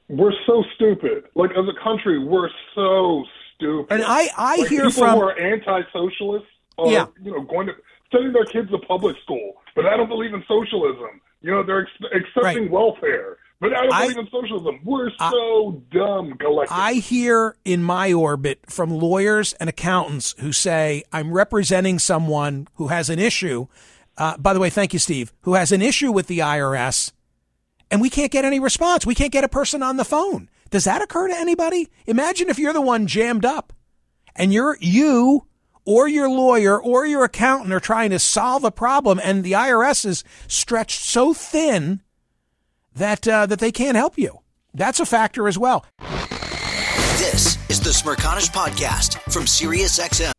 We're 0.08 0.34
so 0.48 0.64
stupid. 0.76 1.26
Like 1.36 1.52
as 1.52 1.66
a 1.68 1.84
country, 1.84 2.18
we're 2.18 2.50
so 2.74 3.24
stupid. 3.60 3.94
And 3.94 4.04
I, 4.04 4.30
I 4.38 4.56
like, 4.58 4.70
hear 4.70 4.86
people 4.88 4.92
from 4.92 5.18
who 5.20 5.24
are 5.24 5.40
anti-socialists 5.40 6.48
are, 6.78 6.92
Yeah. 6.92 7.08
you 7.22 7.32
know, 7.32 7.42
going 7.44 7.68
to 7.68 7.74
sending 8.12 8.34
their 8.34 8.46
kids 8.46 8.70
to 8.72 8.78
public 8.80 9.16
school, 9.24 9.54
but 9.76 9.86
I 9.86 9.96
don't 9.98 10.10
believe 10.10 10.34
in 10.34 10.44
socialism. 10.48 11.22
You 11.42 11.52
know, 11.52 11.64
they're 11.64 11.82
ex- 11.82 12.26
accepting 12.36 12.72
welfare, 12.72 13.38
but 13.62 13.72
I 13.74 13.84
don't 13.84 13.94
I- 13.94 14.02
believe 14.04 14.18
in 14.18 14.28
socialism. 14.32 14.80
We're 14.84 15.12
so 15.20 15.84
dumb 15.92 16.34
collectively. 16.40 16.68
I 16.84 16.94
hear 16.96 17.56
in 17.66 17.84
my 17.84 18.12
orbit 18.14 18.60
from 18.68 18.90
lawyers 18.92 19.54
and 19.54 19.70
accountants 19.70 20.36
who 20.40 20.52
say, 20.52 21.04
I'm 21.14 21.32
representing 21.32 22.00
someone 22.00 22.68
who 22.76 22.88
has 22.88 23.10
an 23.10 23.20
issue. 23.20 23.68
Uh, 24.18 24.38
by 24.38 24.54
the 24.54 24.60
way, 24.60 24.70
thank 24.70 24.92
you, 24.94 25.00
Steve, 25.00 25.32
who 25.42 25.54
has 25.54 25.72
an 25.72 25.82
issue 25.82 26.12
with 26.12 26.28
the 26.28 26.40
IRS, 26.40 27.12
and 27.92 28.02
we 28.02 28.10
can't 28.10 28.32
get 28.32 28.44
any 28.44 28.60
response. 28.60 29.06
We 29.06 29.16
can't 29.16 29.32
get 29.32 29.44
a 29.44 29.50
person 29.50 29.82
on 29.82 29.96
the 29.98 30.04
phone. 30.06 30.50
Does 30.70 30.84
that 30.84 31.02
occur 31.02 31.28
to 31.28 31.36
anybody? 31.36 31.90
Imagine 32.06 32.50
if 32.50 32.60
you're 32.60 32.74
the 32.74 32.82
one 32.82 33.08
jammed 33.08 33.46
up 33.46 33.74
and 34.36 34.54
you're 34.54 34.78
you 34.80 35.46
or 35.86 36.08
your 36.08 36.30
lawyer 36.30 36.80
or 36.82 37.06
your 37.06 37.24
accountant 37.24 37.74
are 37.74 37.80
trying 37.80 38.12
to 38.12 38.20
solve 38.20 38.64
a 38.64 38.72
problem 38.72 39.20
and 39.24 39.44
the 39.44 39.54
IRS 39.54 40.06
is 40.06 40.24
stretched 40.48 41.02
so 41.02 41.34
thin 41.34 42.02
that 42.96 43.28
uh, 43.28 43.46
that 43.48 43.60
they 43.60 43.72
can't 43.72 43.98
help 43.98 44.18
you. 44.18 44.40
That's 44.74 45.00
a 45.00 45.06
factor 45.06 45.48
as 45.48 45.58
well. 45.58 45.86
This 47.18 47.58
is 47.70 47.80
the 47.82 47.90
Smerconish 47.90 48.52
Podcast 48.52 49.20
from 49.32 49.44
SiriusXM. 49.44 50.39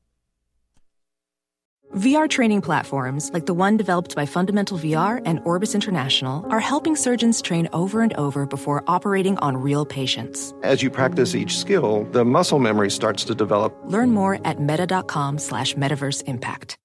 VR 1.95 2.29
training 2.29 2.61
platforms, 2.61 3.29
like 3.33 3.47
the 3.47 3.53
one 3.53 3.75
developed 3.75 4.15
by 4.15 4.25
Fundamental 4.25 4.77
VR 4.77 5.21
and 5.25 5.41
Orbis 5.43 5.75
International, 5.75 6.45
are 6.49 6.61
helping 6.61 6.95
surgeons 6.95 7.41
train 7.41 7.67
over 7.73 8.01
and 8.01 8.13
over 8.13 8.45
before 8.45 8.83
operating 8.87 9.37
on 9.39 9.57
real 9.57 9.85
patients. 9.85 10.53
As 10.63 10.81
you 10.81 10.89
practice 10.89 11.35
each 11.35 11.57
skill, 11.57 12.05
the 12.11 12.23
muscle 12.23 12.59
memory 12.59 12.89
starts 12.89 13.25
to 13.25 13.35
develop. 13.35 13.77
Learn 13.83 14.11
more 14.11 14.39
at 14.45 14.57
meta.com 14.59 15.37
slash 15.37 15.75
metaverse 15.75 16.23
impact. 16.27 16.77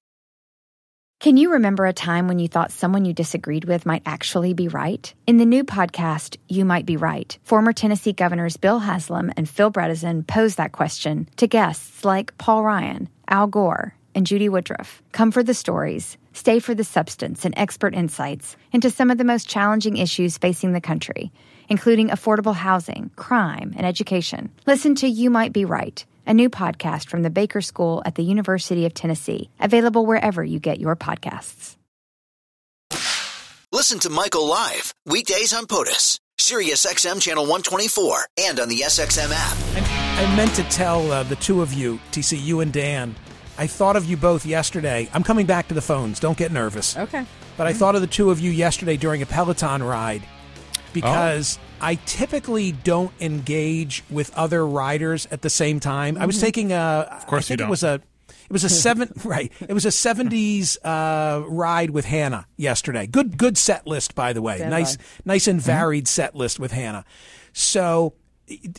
Can 1.18 1.38
you 1.38 1.52
remember 1.52 1.86
a 1.86 1.94
time 1.94 2.28
when 2.28 2.38
you 2.38 2.46
thought 2.46 2.70
someone 2.70 3.06
you 3.06 3.14
disagreed 3.14 3.64
with 3.64 3.86
might 3.86 4.02
actually 4.04 4.52
be 4.52 4.68
right? 4.68 5.14
In 5.26 5.38
the 5.38 5.46
new 5.46 5.64
podcast, 5.64 6.36
You 6.48 6.66
Might 6.66 6.84
Be 6.84 6.98
Right, 6.98 7.38
former 7.42 7.72
Tennessee 7.72 8.12
governors 8.12 8.58
Bill 8.58 8.80
Haslam 8.80 9.32
and 9.36 9.48
Phil 9.48 9.70
Bredesen 9.70 10.26
pose 10.26 10.56
that 10.56 10.72
question 10.72 11.28
to 11.36 11.46
guests 11.46 12.04
like 12.04 12.36
Paul 12.36 12.64
Ryan, 12.64 13.08
Al 13.28 13.46
Gore, 13.46 13.95
and 14.16 14.26
Judy 14.26 14.48
Woodruff. 14.48 15.02
Come 15.12 15.30
for 15.30 15.44
the 15.44 15.54
stories, 15.54 16.16
stay 16.32 16.58
for 16.58 16.74
the 16.74 16.82
substance 16.82 17.44
and 17.44 17.54
expert 17.56 17.94
insights 17.94 18.56
into 18.72 18.90
some 18.90 19.10
of 19.10 19.18
the 19.18 19.24
most 19.24 19.48
challenging 19.48 19.98
issues 19.98 20.38
facing 20.38 20.72
the 20.72 20.80
country, 20.80 21.30
including 21.68 22.08
affordable 22.08 22.54
housing, 22.54 23.10
crime, 23.14 23.74
and 23.76 23.86
education. 23.86 24.50
Listen 24.66 24.94
to 24.96 25.06
You 25.06 25.30
Might 25.30 25.52
Be 25.52 25.64
Right, 25.64 26.04
a 26.26 26.34
new 26.34 26.50
podcast 26.50 27.08
from 27.08 27.22
the 27.22 27.30
Baker 27.30 27.60
School 27.60 28.02
at 28.04 28.16
the 28.16 28.24
University 28.24 28.86
of 28.86 28.94
Tennessee, 28.94 29.50
available 29.60 30.06
wherever 30.06 30.42
you 30.42 30.58
get 30.58 30.80
your 30.80 30.96
podcasts. 30.96 31.76
Listen 33.72 33.98
to 33.98 34.10
Michael 34.10 34.46
live 34.46 34.94
weekdays 35.04 35.52
on 35.52 35.66
POTUS, 35.66 36.18
SiriusXM 36.40 37.20
channel 37.20 37.42
124, 37.42 38.26
and 38.38 38.58
on 38.58 38.68
the 38.68 38.78
SXM 38.78 39.30
app. 39.30 39.56
I 40.18 40.34
meant 40.34 40.54
to 40.54 40.62
tell 40.70 41.12
uh, 41.12 41.24
the 41.24 41.36
two 41.36 41.60
of 41.60 41.74
you, 41.74 41.98
TC, 42.10 42.42
you 42.42 42.60
and 42.60 42.72
Dan, 42.72 43.14
I 43.58 43.66
thought 43.66 43.96
of 43.96 44.04
you 44.04 44.16
both 44.16 44.44
yesterday. 44.44 45.08
I'm 45.14 45.22
coming 45.22 45.46
back 45.46 45.68
to 45.68 45.74
the 45.74 45.80
phones. 45.80 46.20
Don't 46.20 46.36
get 46.36 46.52
nervous. 46.52 46.96
Okay. 46.96 47.24
But 47.56 47.66
I 47.66 47.72
thought 47.72 47.94
of 47.94 48.00
the 48.02 48.06
two 48.06 48.30
of 48.30 48.38
you 48.38 48.50
yesterday 48.50 48.96
during 48.96 49.22
a 49.22 49.26
Peloton 49.26 49.82
ride 49.82 50.22
because 50.92 51.58
I 51.80 51.96
typically 52.06 52.72
don't 52.72 53.12
engage 53.20 54.02
with 54.10 54.34
other 54.36 54.66
riders 54.66 55.26
at 55.30 55.42
the 55.42 55.50
same 55.50 55.80
time. 55.80 56.16
I 56.18 56.26
was 56.26 56.36
Mhm. 56.36 56.40
taking 56.40 56.72
a. 56.72 57.08
Of 57.10 57.26
course 57.26 57.46
I 57.46 57.48
think 57.48 57.60
you 57.60 57.66
it 57.66 57.70
was 57.70 57.82
a. 57.82 58.00
It 58.48 58.52
was 58.52 58.64
a 58.64 58.68
seven 58.84 59.10
right. 59.24 59.52
It 59.68 59.72
was 59.72 59.84
a 59.84 59.90
seventies 59.90 60.76
uh, 60.84 61.42
ride 61.46 61.90
with 61.90 62.04
Hannah 62.04 62.46
yesterday. 62.56 63.06
Good 63.06 63.36
good 63.38 63.58
set 63.58 63.86
list 63.86 64.14
by 64.14 64.32
the 64.32 64.42
way. 64.42 64.56
Stand 64.56 64.70
nice 64.70 64.96
by. 64.96 65.02
nice 65.24 65.48
and 65.48 65.60
varied 65.60 66.08
set 66.08 66.34
list 66.34 66.60
with 66.60 66.72
Hannah. 66.72 67.04
So 67.52 68.14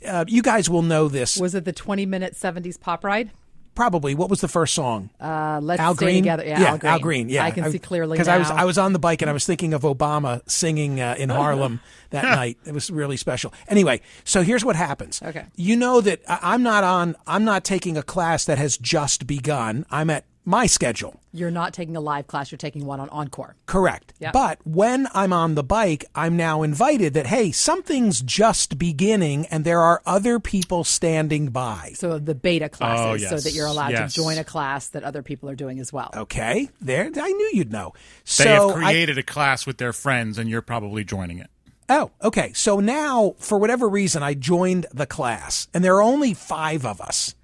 uh, 0.08 0.26
you 0.28 0.42
guys 0.42 0.70
will 0.70 0.84
know 0.84 1.08
this. 1.08 1.38
Was 1.38 1.54
it 1.56 1.66
the 1.66 1.74
20 1.74 2.06
minute 2.06 2.36
70s 2.36 2.80
pop 2.80 3.04
ride? 3.04 3.32
Probably. 3.78 4.16
What 4.16 4.32
was 4.32 4.42
the 4.42 4.48
first 4.48 4.74
song? 4.74 5.12
Uh, 5.22 5.60
let's 5.62 5.80
Al 5.80 5.94
stay 5.94 6.06
Green. 6.06 6.24
together. 6.24 6.44
Yeah, 6.44 6.80
Al 6.82 6.98
Green. 6.98 7.30
Yeah, 7.30 7.46
I 7.46 7.52
can 7.52 7.72
see 7.72 7.78
clearly 7.78 8.16
because 8.16 8.28
I 8.28 8.40
was. 8.40 8.50
I 8.50 8.63
was 8.66 8.80
on 8.80 8.92
the 8.92 8.98
bike 8.98 9.22
and 9.22 9.30
I 9.30 9.34
was 9.34 9.46
thinking 9.46 9.76
of 9.76 9.84
Obama 9.84 10.42
singing 10.50 11.00
uh, 11.00 11.13
in 11.16 11.30
Harlem 11.40 11.80
that 12.10 12.24
night. 12.24 12.58
It 12.66 12.74
was 12.74 12.90
really 12.90 13.18
special. 13.18 13.54
Anyway, 13.68 14.02
so 14.24 14.42
here's 14.42 14.66
what 14.66 14.76
happens. 14.76 15.22
Okay. 15.22 15.46
You 15.56 15.76
know 15.76 16.02
that 16.02 16.22
I'm 16.28 16.63
not 16.63 16.84
on. 16.84 17.16
I'm 17.28 17.46
not 17.46 17.63
taking 17.63 17.98
a 17.98 18.04
class 18.04 18.46
that 18.46 18.58
has 18.58 18.80
just 18.80 19.28
begun. 19.28 19.86
I'm 19.92 20.10
at 20.10 20.26
my 20.48 20.66
schedule. 20.66 21.20
You're 21.34 21.52
not 21.52 21.74
taking 21.74 21.96
a 21.98 22.00
live 22.00 22.26
class, 22.26 22.52
you're 22.52 22.58
taking 22.58 22.86
one 22.86 23.00
on 23.00 23.10
Encore. 23.10 23.56
Correct. 23.66 24.14
Yeah. 24.18 24.32
But 24.32 24.66
when 24.66 25.08
I'm 25.14 25.34
on 25.34 25.56
the 25.56 25.64
bike, 25.64 26.06
I'm 26.16 26.38
now 26.38 26.64
invited 26.64 27.14
that, 27.16 27.28
hey, 27.28 27.52
something's 27.52 28.22
just 28.22 28.78
beginning 28.80 29.46
and 29.48 29.66
there 29.66 29.82
are 29.82 30.02
other 30.06 30.40
people 30.40 30.84
standing 30.86 31.50
by. 31.50 31.92
So 31.96 32.18
the 32.18 32.34
beta 32.34 32.66
oh, 32.66 32.70
classes, 32.70 33.26
Oh, 33.32 33.38
so 33.38 33.40
that 33.42 33.54
you're 33.54 33.68
allowed 33.68 33.92
Yes. 33.92 34.14
to 34.14 34.22
join 34.22 34.38
a 34.38 34.44
class 34.44 34.88
that 34.90 35.04
other 35.04 35.22
people 35.22 35.50
are 35.50 35.56
doing 35.56 35.80
as 35.80 35.92
well. 35.92 36.12
Okay. 36.16 36.70
There, 36.80 37.12
I 37.16 37.32
knew 37.32 37.52
you'd 37.54 37.72
know. 37.72 37.94
So 38.24 38.44
they 38.44 38.50
have 38.52 38.74
created 38.74 39.18
a 39.18 39.24
class 39.24 39.68
with 39.68 39.78
their 39.78 39.94
friends, 39.94 40.38
and 40.38 40.50
you're 40.50 40.62
probably 40.62 41.04
joining 41.04 41.40
it. 41.40 41.50
Oh, 41.90 42.12
okay. 42.24 42.54
So 42.54 42.80
now, 42.80 43.36
for 43.38 43.58
whatever 43.58 43.88
reason, 43.88 44.24
I 44.24 44.34
joined 44.34 44.86
the 44.94 45.06
class, 45.06 45.68
and 45.74 45.84
there 45.84 45.96
are 45.96 46.02
only 46.02 46.34
five 46.34 46.86
of 46.86 47.00
us, 47.02 47.36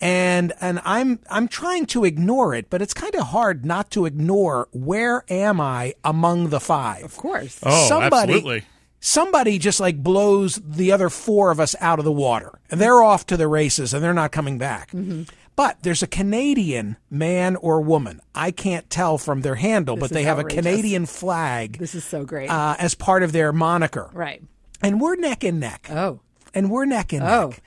and 0.00 0.52
and 0.60 0.80
I'm 0.84 1.20
I'm 1.30 1.48
trying 1.48 1.86
to 1.86 2.04
ignore 2.04 2.54
it, 2.54 2.70
but 2.70 2.82
it's 2.82 2.94
kind 2.94 3.14
of 3.14 3.28
hard 3.28 3.64
not 3.66 3.90
to 3.92 4.06
ignore. 4.06 4.68
Where 4.72 5.24
am 5.28 5.60
I 5.60 5.94
among 6.04 6.50
the 6.50 6.60
five? 6.60 7.04
Of 7.04 7.16
course. 7.16 7.60
Oh, 7.64 7.88
somebody, 7.88 8.34
absolutely. 8.34 8.64
Somebody 9.00 9.58
just 9.58 9.78
like 9.80 10.02
blows 10.02 10.56
the 10.64 10.90
other 10.92 11.08
four 11.08 11.50
of 11.50 11.60
us 11.60 11.76
out 11.80 11.98
of 11.98 12.04
the 12.04 12.12
water, 12.12 12.58
and 12.70 12.80
they're 12.80 13.02
off 13.02 13.26
to 13.26 13.36
the 13.36 13.46
races, 13.48 13.94
and 13.94 14.02
they're 14.02 14.12
not 14.14 14.32
coming 14.32 14.58
back. 14.58 14.90
Mm-hmm. 14.90 15.22
But 15.54 15.78
there's 15.82 16.04
a 16.04 16.06
Canadian 16.08 16.96
man 17.10 17.56
or 17.56 17.80
woman. 17.80 18.20
I 18.34 18.52
can't 18.52 18.88
tell 18.90 19.18
from 19.18 19.42
their 19.42 19.56
handle, 19.56 19.96
This 19.96 20.02
but 20.02 20.10
they 20.12 20.22
have 20.24 20.38
outrageous. 20.38 20.58
a 20.58 20.62
Canadian 20.62 21.06
flag 21.06 21.78
This 21.78 21.96
is 21.96 22.04
so 22.04 22.24
great. 22.24 22.48
uh, 22.48 22.76
as 22.78 22.94
part 22.94 23.22
of 23.24 23.32
their 23.32 23.52
moniker. 23.52 24.08
right. 24.12 24.40
And 24.80 25.00
we're 25.00 25.16
neck 25.16 25.42
and 25.42 25.58
neck. 25.58 25.88
Oh. 25.90 26.20
And 26.54 26.70
we're 26.70 26.84
neck 26.84 27.12
and 27.12 27.24
Oh. 27.24 27.48
neck. 27.48 27.62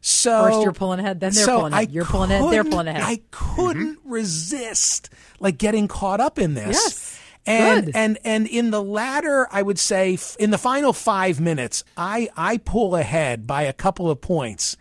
So 0.00 0.44
First 0.44 0.62
you're 0.62 0.72
pulling 0.72 0.98
ahead, 1.00 1.20
then 1.20 1.32
they're 1.32 1.44
so 1.44 1.58
pulling 1.58 1.72
ahead. 1.74 1.88
I 1.88 1.92
You're 1.92 2.04
pulling 2.06 2.30
ahead, 2.30 2.50
they're 2.52 2.64
pulling 2.64 2.88
ahead. 2.88 3.02
I 3.02 3.20
couldn't 3.30 3.98
resist 4.04 5.10
like 5.40 5.58
getting 5.58 5.88
caught 5.88 6.20
up 6.20 6.38
in 6.38 6.54
this. 6.54 6.76
Yes. 6.76 7.20
And 7.46 7.86
Good. 7.86 7.96
and 7.96 8.18
and 8.24 8.46
in 8.46 8.70
the 8.70 8.82
latter, 8.82 9.48
I 9.50 9.62
would 9.62 9.78
say 9.78 10.18
in 10.38 10.50
the 10.50 10.58
final 10.58 10.92
five 10.92 11.40
minutes, 11.40 11.84
I 11.96 12.28
I 12.36 12.58
pull 12.58 12.94
ahead 12.96 13.46
by 13.46 13.62
a 13.62 13.72
couple 13.72 14.10
of 14.10 14.20
points. 14.20 14.76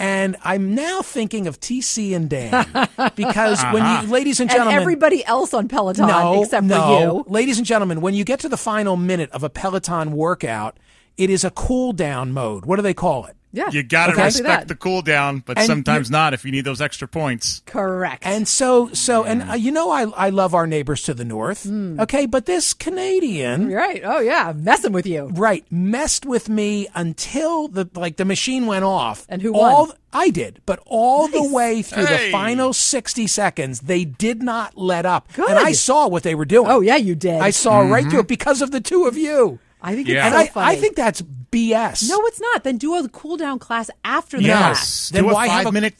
And 0.00 0.36
I'm 0.44 0.74
now 0.76 1.02
thinking 1.02 1.46
of 1.48 1.58
TC 1.58 2.14
and 2.14 2.30
Dan 2.30 2.52
because 3.16 3.60
when 3.72 3.82
Uh-huh. 3.82 4.02
you, 4.04 4.08
ladies 4.12 4.38
and 4.38 4.48
And 4.48 4.56
gentlemen, 4.58 4.80
everybody 4.80 5.24
else 5.24 5.52
on 5.52 5.66
Peloton 5.66 6.06
no, 6.06 6.42
except 6.44 6.66
no. 6.66 6.76
for 6.80 7.00
you. 7.00 7.32
Ladies 7.32 7.58
and 7.58 7.66
gentlemen, 7.66 8.00
when 8.00 8.14
you 8.14 8.22
get 8.24 8.38
to 8.40 8.48
the 8.48 8.56
final 8.56 8.96
minute 8.96 9.30
of 9.32 9.42
a 9.42 9.50
Peloton 9.50 10.12
workout, 10.12 10.78
it 11.16 11.30
is 11.30 11.42
a 11.42 11.50
cool 11.50 11.92
down 11.92 12.32
mode. 12.32 12.64
What 12.64 12.76
do 12.76 12.82
they 12.82 12.94
call 12.94 13.24
it? 13.26 13.34
Yeah. 13.58 13.70
You 13.70 13.82
got 13.82 14.06
to 14.06 14.12
Okay. 14.12 14.24
respect 14.24 14.68
the 14.68 14.74
cool 14.76 15.02
down, 15.02 15.42
but 15.44 15.58
And 15.58 15.66
sometimes 15.66 16.08
you- 16.08 16.12
not 16.12 16.32
if 16.34 16.44
you 16.44 16.52
need 16.52 16.64
those 16.64 16.80
extra 16.80 17.08
points. 17.08 17.62
Correct. 17.66 18.22
And 18.24 18.46
so, 18.46 18.90
so, 18.92 19.24
and 19.24 19.42
uh, 19.50 19.54
you 19.54 19.70
know, 19.72 19.90
I 19.90 20.02
I 20.26 20.30
love 20.30 20.54
our 20.54 20.66
neighbors 20.66 21.02
to 21.04 21.14
the 21.14 21.24
north. 21.24 21.64
Hmm. 21.64 21.98
Okay, 22.00 22.26
but 22.26 22.46
this 22.46 22.72
Canadian, 22.74 23.72
right? 23.72 24.02
Oh 24.04 24.20
yeah, 24.20 24.52
messing 24.56 24.92
with 24.92 25.06
you. 25.06 25.30
right, 25.34 25.64
messed 25.70 26.24
with 26.26 26.48
me 26.48 26.86
until 26.94 27.68
the 27.68 27.88
like 27.94 28.16
the 28.16 28.24
machine 28.24 28.66
went 28.66 28.84
off. 28.84 29.26
And 29.28 29.42
who 29.42 29.54
all 29.54 29.86
won? 29.88 29.96
I 30.12 30.30
did, 30.30 30.60
but 30.66 30.80
all 30.86 31.28
the 31.28 31.42
way 31.52 31.82
through 31.82 32.06
Hey. 32.06 32.26
the 32.26 32.32
final 32.32 32.72
sixty 32.72 33.26
seconds, 33.26 33.80
they 33.80 34.04
did 34.04 34.42
not 34.42 34.76
let 34.76 35.04
up. 35.04 35.28
Good. 35.34 35.48
And 35.50 35.58
I 35.58 35.72
saw 35.72 36.06
what 36.08 36.22
they 36.22 36.34
were 36.34 36.44
doing. 36.46 36.70
Oh 36.70 36.80
yeah, 36.80 36.96
you 36.96 37.14
did. 37.14 37.40
I 37.40 37.50
saw 37.50 37.80
right 37.80 38.06
through 38.08 38.20
it 38.20 38.28
because 38.28 38.62
of 38.62 38.70
the 38.70 38.80
two 38.80 39.04
of 39.06 39.16
you. 39.16 39.58
I 39.82 39.94
think 39.94 40.08
Yeah. 40.08 40.26
it's 40.26 40.34
so 40.34 40.40
I, 40.40 40.46
funny. 40.48 40.76
I 40.76 40.80
think 40.80 40.96
that's 40.96 41.22
BS. 41.22 42.08
no, 42.08 42.18
it's 42.26 42.40
not. 42.40 42.64
Then 42.64 42.78
do 42.78 42.94
a 42.96 43.08
cool 43.08 43.36
down 43.36 43.58
class 43.58 43.90
after 44.04 44.36
the 44.38 44.44
Yes. 44.44 44.58
class. 44.58 45.08
Then 45.10 45.24
do 45.24 45.32
why 45.34 45.46
a 45.46 45.50
have 45.50 45.66
a- 45.66 45.72
minute 45.72 45.94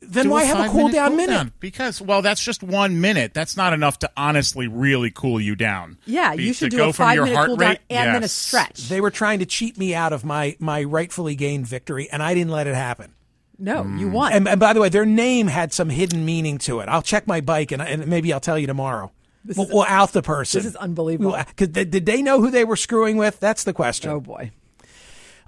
Then 0.00 0.24
do 0.26 0.30
why 0.30 0.44
have 0.44 0.56
a 0.58 0.62
five 0.64 0.70
cool 0.70 0.88
down 0.90 1.16
minute? 1.16 1.34
cooldown? 1.48 1.52
Because 1.60 2.00
well, 2.00 2.20
that's 2.22 2.42
just 2.42 2.62
one 2.62 3.00
minute. 3.00 3.32
That's 3.34 3.56
not 3.56 3.72
enough 3.72 3.98
to 4.00 4.10
honestly 4.16 4.68
really 4.68 5.10
cool 5.10 5.40
you 5.40 5.56
down. 5.56 5.96
Yeah, 6.06 6.34
Be- 6.36 6.44
you 6.44 6.52
should 6.52 6.70
do 6.70 6.76
go 6.76 6.88
a 6.90 6.92
from 6.92 7.06
five 7.06 7.14
your 7.16 7.24
minute 7.24 7.36
heart 7.36 7.46
cool 7.48 7.56
down 7.56 7.70
rate, 7.70 7.78
and 7.90 8.14
then 8.14 8.22
a 8.22 8.28
stretch. 8.28 8.88
They 8.88 9.00
were 9.00 9.10
trying 9.10 9.38
to 9.38 9.46
cheat 9.46 9.78
me 9.78 9.94
out 9.94 10.12
of 10.12 10.24
my 10.24 10.56
my 10.58 10.82
rightfully 10.84 11.34
gained 11.34 11.66
victory, 11.66 12.08
and 12.12 12.22
I 12.22 12.34
didn't 12.34 12.52
let 12.52 12.66
it 12.66 12.74
happen. 12.74 13.12
No, 13.58 13.84
Mm. 13.84 13.98
you 14.00 14.08
won. 14.08 14.32
And, 14.32 14.48
and 14.48 14.58
by 14.60 14.72
the 14.72 14.80
way, 14.80 14.88
their 14.88 15.06
name 15.06 15.46
had 15.46 15.72
some 15.72 15.88
hidden 15.88 16.24
meaning 16.24 16.58
to 16.58 16.80
it. 16.80 16.88
I'll 16.88 17.02
check 17.02 17.26
my 17.26 17.40
bike, 17.40 17.70
and, 17.72 17.80
and 17.80 18.06
maybe 18.06 18.32
I'll 18.32 18.40
tell 18.40 18.58
you 18.58 18.66
tomorrow. 18.66 19.10
We'll, 19.56 19.68
we'll 19.68 19.82
out 19.84 20.12
the 20.12 20.22
person. 20.22 20.60
this 20.60 20.66
is 20.66 20.76
unbelievable. 20.76 21.32
We'll- 21.32 21.66
did 21.66 22.06
they 22.06 22.22
know 22.22 22.40
who 22.40 22.50
they 22.50 22.64
were 22.64 22.76
screwing 22.76 23.16
with? 23.16 23.40
That's 23.40 23.64
the 23.64 23.72
question. 23.72 24.10
oh 24.10 24.20
boy. 24.20 24.50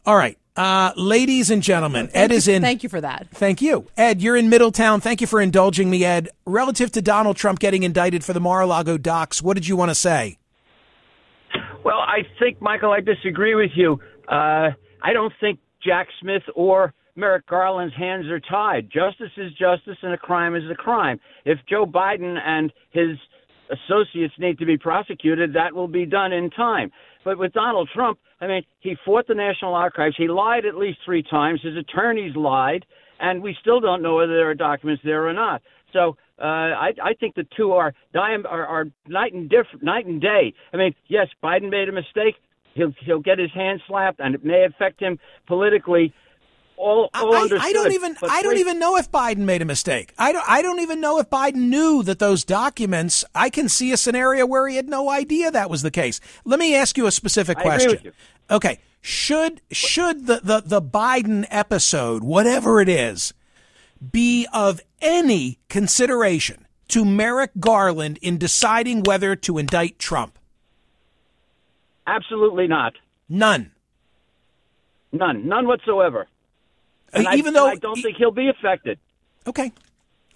All 0.05 0.17
right, 0.17 0.39
uh, 0.55 0.93
ladies 0.97 1.51
and 1.51 1.63
gentlemen, 1.63 2.07
Ed 2.15 2.29
Thank 2.29 2.33
is 2.33 2.47
in. 2.47 2.63
Thank 2.63 2.83
you 2.85 2.89
for 2.89 3.01
that. 3.01 3.27
Thank 3.33 3.61
you. 3.61 3.87
Ed, 3.97 4.23
you're 4.23 4.37
in 4.37 4.49
Middletown. 4.49 5.01
Thank 5.01 5.21
you 5.21 5.27
for 5.27 5.41
indulging 5.41 5.91
me, 5.91 6.05
Ed. 6.05 6.29
Relative 6.45 6.93
to 6.93 7.03
Donald 7.03 7.37
Trump 7.37 7.59
getting 7.59 7.83
indicted 7.83 8.23
for 8.23 8.33
the 8.33 8.39
Mar-a-Lago 8.41 8.99
docs, 8.99 9.43
what 9.43 9.55
did 9.55 9.67
you 9.67 9.75
want 9.77 9.91
to 9.91 9.95
say? 9.97 10.39
Well, 11.85 11.99
I 11.99 12.21
think, 12.39 12.61
Michael, 12.61 12.93
I 12.93 13.01
disagree 13.01 13.55
with 13.55 13.71
you. 13.75 14.01
Uh, 14.29 14.71
I 15.03 15.13
don't 15.13 15.33
think 15.41 15.59
Jack 15.85 16.09
Smith 16.21 16.43
or 16.55 16.95
Merrick 17.15 17.47
Garland's 17.47 17.95
hands 17.95 18.27
are 18.27 18.41
tied. 18.41 18.91
Justice 18.91 19.31
is 19.37 19.53
justice, 19.53 19.97
and 20.03 20.13
a 20.13 20.19
crime 20.19 20.55
is 20.55 20.65
a 20.71 20.75
crime. 20.75 21.19
If 21.45 21.59
Joe 21.69 21.87
Biden 21.87 22.39
and 22.45 22.73
his 22.91 23.17
associates 23.71 24.35
need 24.39 24.59
to 24.59 24.67
be 24.67 24.77
prosecuted, 24.77 25.55
that 25.55 25.75
will 25.75 25.89
be 25.89 26.07
done 26.07 26.33
in 26.33 26.51
time. 26.51 26.91
But 27.25 27.39
with 27.39 27.53
Donald 27.53 27.89
Trump, 27.95 28.19
I 28.41 28.47
mean, 28.47 28.63
he 28.81 28.97
fought 29.05 29.27
the 29.27 29.35
National 29.35 29.75
Archives. 29.75 30.15
He 30.17 30.29
lied 30.29 30.65
at 30.65 30.77
least 30.77 30.99
three 31.05 31.23
times. 31.23 31.61
His 31.63 31.77
attorneys 31.77 32.37
lied, 32.37 32.85
and 33.19 33.43
we 33.43 33.57
still 33.61 33.81
don't 33.81 34.03
know 34.03 34.17
whether 34.17 34.35
there 34.35 34.51
are 34.51 34.55
documents 34.55 35.03
there 35.05 35.27
or 35.27 35.33
not. 35.33 35.63
So 35.93 36.17
uh, 36.41 36.45
I, 36.45 36.91
I 37.03 37.15
think 37.19 37.35
the 37.35 37.47
two 37.57 37.73
are, 37.73 37.95
are 38.15 38.47
are 38.47 38.85
night 39.09 39.33
and 39.33 39.49
diff- 39.49 39.83
night 39.83 40.07
and 40.07 40.21
day. 40.21 40.53
I 40.73 40.77
mean, 40.77 40.95
yes, 41.09 41.29
Biden 41.43 41.71
made 41.71 41.89
a 41.89 41.93
mistake. 41.93 42.35
He'll 42.75 42.93
he'll 43.05 43.21
get 43.21 43.39
his 43.39 43.51
hand 43.55 43.81
slapped, 43.89 44.21
and 44.21 44.35
it 44.35 44.45
may 44.45 44.65
affect 44.65 45.01
him 45.01 45.19
politically. 45.47 46.13
All, 46.77 47.09
all 47.15 47.35
I, 47.35 47.49
I 47.59 47.73
don't 47.73 47.93
even 47.93 48.17
I 48.23 48.43
don't 48.43 48.53
wait- 48.53 48.61
even 48.61 48.79
know 48.79 48.97
if 48.97 49.11
Biden 49.11 49.39
made 49.39 49.63
a 49.63 49.65
mistake. 49.65 50.13
I 50.19 50.33
don't 50.33 50.45
I 50.49 50.61
don't 50.63 50.81
even 50.81 51.01
know 51.01 51.19
if 51.19 51.31
Biden 51.31 51.55
knew 51.69 52.03
that 52.03 52.19
those 52.19 52.45
documents. 52.45 53.25
I 53.35 53.49
can 53.51 53.69
see 53.69 53.93
a 53.93 53.97
scenario 53.97 54.47
where 54.47 54.69
he 54.69 54.77
had 54.77 54.89
no 54.89 55.09
idea 55.09 55.51
that 55.51 55.71
was 55.71 55.83
the 55.83 55.91
case. 55.91 56.21
Let 56.45 56.59
me 56.59 56.77
ask 56.77 56.97
you 56.99 57.07
a 57.07 57.11
specific 57.11 57.59
I 57.59 57.63
question. 57.63 58.13
Okay, 58.51 58.79
should 59.01 59.63
should 59.71 60.27
the, 60.27 60.41
the 60.43 60.63
the 60.65 60.83
Biden 60.83 61.47
episode, 61.51 62.23
whatever 62.23 62.81
it 62.81 62.89
is, 62.89 63.33
be 64.13 64.47
of 64.53 64.81
any 65.01 65.59
consideration 65.69 66.67
to 66.89 67.05
Merrick 67.05 67.53
Garland 67.59 68.19
in 68.21 68.37
deciding 68.39 69.03
whether 69.03 69.35
to 69.35 69.59
indict 69.59 69.99
Trump? 69.99 70.39
Absolutely 72.07 72.67
not. 72.69 72.93
None. 73.29 73.73
None. 75.13 75.49
None 75.49 75.67
whatsoever. 75.67 76.29
And 77.17 77.27
I- 77.27 77.33
Uh, 77.33 77.37
even 77.37 77.49
and 77.49 77.57
though 77.57 77.67
I 77.67 77.75
don't 77.77 78.01
think 78.01 78.17
he'll 78.17 78.31
be 78.31 78.49
affected. 78.49 78.99
Okay. 79.47 79.73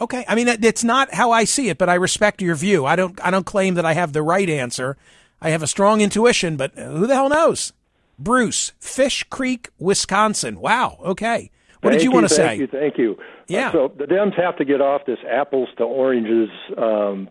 Okay. 0.00 0.24
I 0.28 0.34
mean, 0.34 0.48
it's 0.48 0.82
not 0.84 1.14
how 1.14 1.30
I 1.30 1.44
see 1.44 1.68
it, 1.68 1.78
but 1.78 1.88
I 1.88 1.94
respect 1.94 2.40
your 2.42 2.54
view. 2.54 2.86
I 2.86 2.96
don't. 2.96 3.18
I 3.24 3.30
don't 3.30 3.46
claim 3.46 3.74
that 3.74 3.84
I 3.84 3.92
have 3.94 4.12
the 4.12 4.22
right 4.22 4.48
answer. 4.48 4.96
I 5.42 5.50
have 5.50 5.62
a 5.62 5.66
strong 5.66 6.00
intuition, 6.00 6.56
but 6.56 6.72
who 6.76 7.06
the 7.06 7.14
hell 7.14 7.28
knows? 7.28 7.72
Bruce, 8.18 8.72
Fish 8.78 9.24
Creek, 9.24 9.68
Wisconsin. 9.78 10.60
Wow. 10.60 10.98
Okay. 11.04 11.50
What 11.80 11.90
did 11.92 12.00
Thank 12.00 12.04
you 12.04 12.10
want 12.12 12.28
to 12.28 12.34
thank 12.34 12.50
say? 12.50 12.56
You, 12.58 12.66
thank 12.66 12.98
you. 12.98 13.16
Yeah. 13.48 13.68
Uh, 13.68 13.72
so 13.72 13.92
the 13.96 14.04
Dems 14.04 14.34
have 14.38 14.56
to 14.58 14.66
get 14.66 14.82
off 14.82 15.06
this 15.06 15.18
apples 15.30 15.70
to 15.78 15.84
oranges 15.84 16.50
um, 16.76 17.30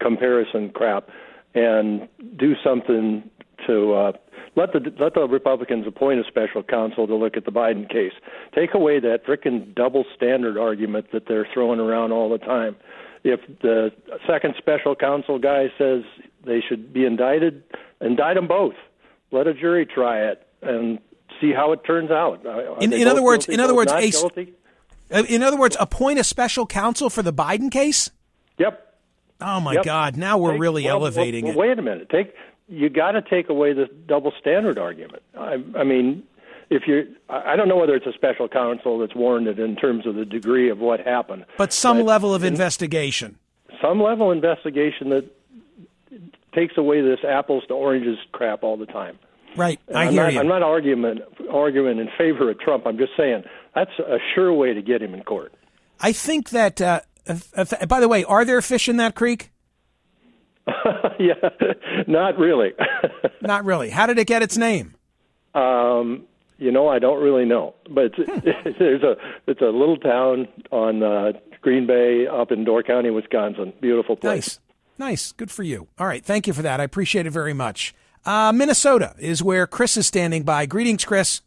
comparison 0.00 0.70
crap 0.70 1.08
and 1.54 2.08
do 2.36 2.54
something 2.62 3.28
to 3.66 3.92
uh, 3.94 4.12
let 4.56 4.72
the 4.72 4.80
let 4.98 5.14
the 5.14 5.26
Republicans 5.28 5.86
appoint 5.86 6.20
a 6.20 6.24
special 6.24 6.62
counsel 6.62 7.06
to 7.06 7.14
look 7.14 7.36
at 7.36 7.44
the 7.44 7.50
Biden 7.52 7.88
case. 7.90 8.12
Take 8.54 8.74
away 8.74 9.00
that 9.00 9.24
frickin' 9.26 9.74
double 9.74 10.04
standard 10.14 10.56
argument 10.58 11.06
that 11.12 11.26
they're 11.26 11.46
throwing 11.52 11.80
around 11.80 12.12
all 12.12 12.28
the 12.30 12.38
time. 12.38 12.76
If 13.24 13.40
the 13.60 13.92
second 14.26 14.54
special 14.58 14.94
counsel 14.96 15.38
guy 15.38 15.66
says 15.78 16.02
they 16.44 16.60
should 16.60 16.92
be 16.92 17.04
indicted, 17.04 17.62
indict 18.00 18.34
them 18.34 18.48
both. 18.48 18.74
Let 19.30 19.46
a 19.46 19.54
jury 19.54 19.86
try 19.86 20.18
it 20.22 20.46
and 20.60 20.98
see 21.40 21.52
how 21.52 21.72
it 21.72 21.84
turns 21.84 22.10
out. 22.10 22.44
In- 22.82 22.92
in 22.92 23.06
other 23.06 23.22
words- 23.22 23.48
in 23.48 23.60
other 23.60 23.74
words, 23.74 23.92
not 23.92 24.02
a 24.02 24.06
s- 24.08 24.20
guilty? 24.20 24.52
Uh, 25.14 25.22
In 25.28 25.42
other 25.42 25.56
words, 25.58 25.76
appoint 25.78 26.18
a 26.18 26.24
special 26.24 26.66
counsel 26.66 27.10
for 27.10 27.22
the 27.22 27.32
Biden 27.32 27.70
case. 27.70 28.10
Yep. 28.58 28.88
Oh 29.40 29.60
my 29.60 29.74
Yep. 29.74 29.84
God! 29.84 30.16
Now 30.16 30.38
we're 30.38 30.52
Take- 30.52 30.60
really 30.60 30.84
well, 30.84 30.96
elevating 30.96 31.44
well, 31.44 31.52
it. 31.54 31.58
Wait 31.58 31.78
a 31.78 31.82
minute. 31.82 32.08
Take 32.10 32.34
you 32.68 32.88
got 32.88 33.12
to 33.12 33.22
take 33.22 33.48
away 33.48 33.72
the 33.72 33.86
double 34.06 34.32
standard 34.40 34.78
argument. 34.78 35.22
I, 35.38 35.62
I 35.76 35.84
mean, 35.84 36.22
if 36.70 36.86
you, 36.86 37.14
I 37.28 37.56
don't 37.56 37.68
know 37.68 37.76
whether 37.76 37.94
it's 37.94 38.06
a 38.06 38.12
special 38.12 38.48
counsel 38.48 38.98
that's 38.98 39.14
warranted 39.14 39.58
in 39.58 39.76
terms 39.76 40.06
of 40.06 40.14
the 40.14 40.24
degree 40.24 40.70
of 40.70 40.78
what 40.78 41.00
happened. 41.00 41.44
But 41.58 41.72
some 41.72 42.00
level 42.02 42.34
of 42.34 42.44
investigation. 42.44 43.38
Some 43.80 44.00
level 44.02 44.30
of 44.30 44.36
investigation 44.36 45.10
that 45.10 45.24
takes 46.54 46.76
away 46.76 47.00
this 47.00 47.20
apples 47.28 47.64
to 47.68 47.74
oranges 47.74 48.18
crap 48.32 48.62
all 48.62 48.76
the 48.76 48.86
time. 48.86 49.18
Right. 49.56 49.80
And 49.88 49.98
I 49.98 50.04
I'm 50.04 50.12
hear 50.12 50.22
not, 50.22 50.32
you. 50.32 50.40
I'm 50.40 50.48
not 50.48 50.62
arguing 50.62 51.18
arguing 51.50 51.98
in 51.98 52.08
favor 52.16 52.50
of 52.50 52.58
Trump. 52.60 52.86
I'm 52.86 52.96
just 52.96 53.12
saying 53.16 53.44
that's 53.74 53.90
a 53.98 54.18
sure 54.34 54.52
way 54.52 54.72
to 54.72 54.80
get 54.82 55.02
him 55.02 55.14
in 55.14 55.22
court. 55.24 55.52
I 56.00 56.12
think 56.12 56.50
that. 56.50 56.80
Uh, 56.80 57.00
if- 57.26 57.52
if- 57.56 57.88
by 57.88 58.00
the 58.00 58.08
way, 58.08 58.24
are 58.24 58.44
there 58.44 58.60
fish 58.62 58.88
in 58.88 58.96
that 58.96 59.14
creek? 59.14 59.50
yeah, 61.18 61.34
not 62.06 62.38
really. 62.38 62.72
Not 63.40 63.64
really. 63.64 63.90
How 63.90 64.06
did 64.06 64.18
it 64.18 64.28
get 64.28 64.42
its 64.42 64.56
name? 64.56 64.94
Um, 65.54 66.22
you 66.58 66.70
know, 66.70 66.86
I 66.86 67.00
don't 67.00 67.20
really 67.20 67.44
know, 67.44 67.74
but 67.90 68.12
it's, 68.16 68.78
there's 68.78 69.02
a 69.02 69.16
it's 69.48 69.60
a 69.60 69.66
little 69.66 69.96
town 69.96 70.46
on 70.70 71.02
uh, 71.02 71.32
Green 71.60 71.86
Bay 71.86 72.28
up 72.28 72.52
in 72.52 72.62
Door 72.64 72.84
County, 72.84 73.10
Wisconsin. 73.10 73.72
Beautiful 73.80 74.14
place. 74.14 74.60
Nice. 74.98 75.10
Nice. 75.10 75.32
Good 75.32 75.50
for 75.50 75.64
you. 75.64 75.88
All 75.98 76.06
right. 76.06 76.24
Thank 76.24 76.46
you 76.46 76.52
for 76.52 76.62
that. 76.62 76.80
I 76.80 76.84
appreciate 76.84 77.26
it 77.26 77.30
very 77.30 77.54
much. 77.54 77.94
Uh, 78.24 78.52
Minnesota 78.52 79.14
is 79.18 79.42
where 79.42 79.66
Chris 79.66 79.96
is 79.96 80.06
standing 80.06 80.44
by. 80.44 80.66
Greetings, 80.66 81.04
Chris. 81.04 81.40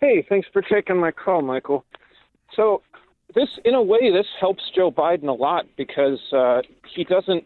Hey, 0.00 0.26
thanks 0.28 0.48
for 0.52 0.62
taking 0.62 0.98
my 0.98 1.10
call, 1.10 1.42
Michael. 1.42 1.84
So, 2.54 2.82
this, 3.34 3.48
in 3.64 3.74
a 3.74 3.82
way, 3.82 4.10
this 4.12 4.26
helps 4.38 4.64
Joe 4.74 4.90
Biden 4.90 5.28
a 5.28 5.32
lot 5.32 5.64
because 5.76 6.20
uh, 6.32 6.60
he 6.94 7.04
doesn't, 7.04 7.44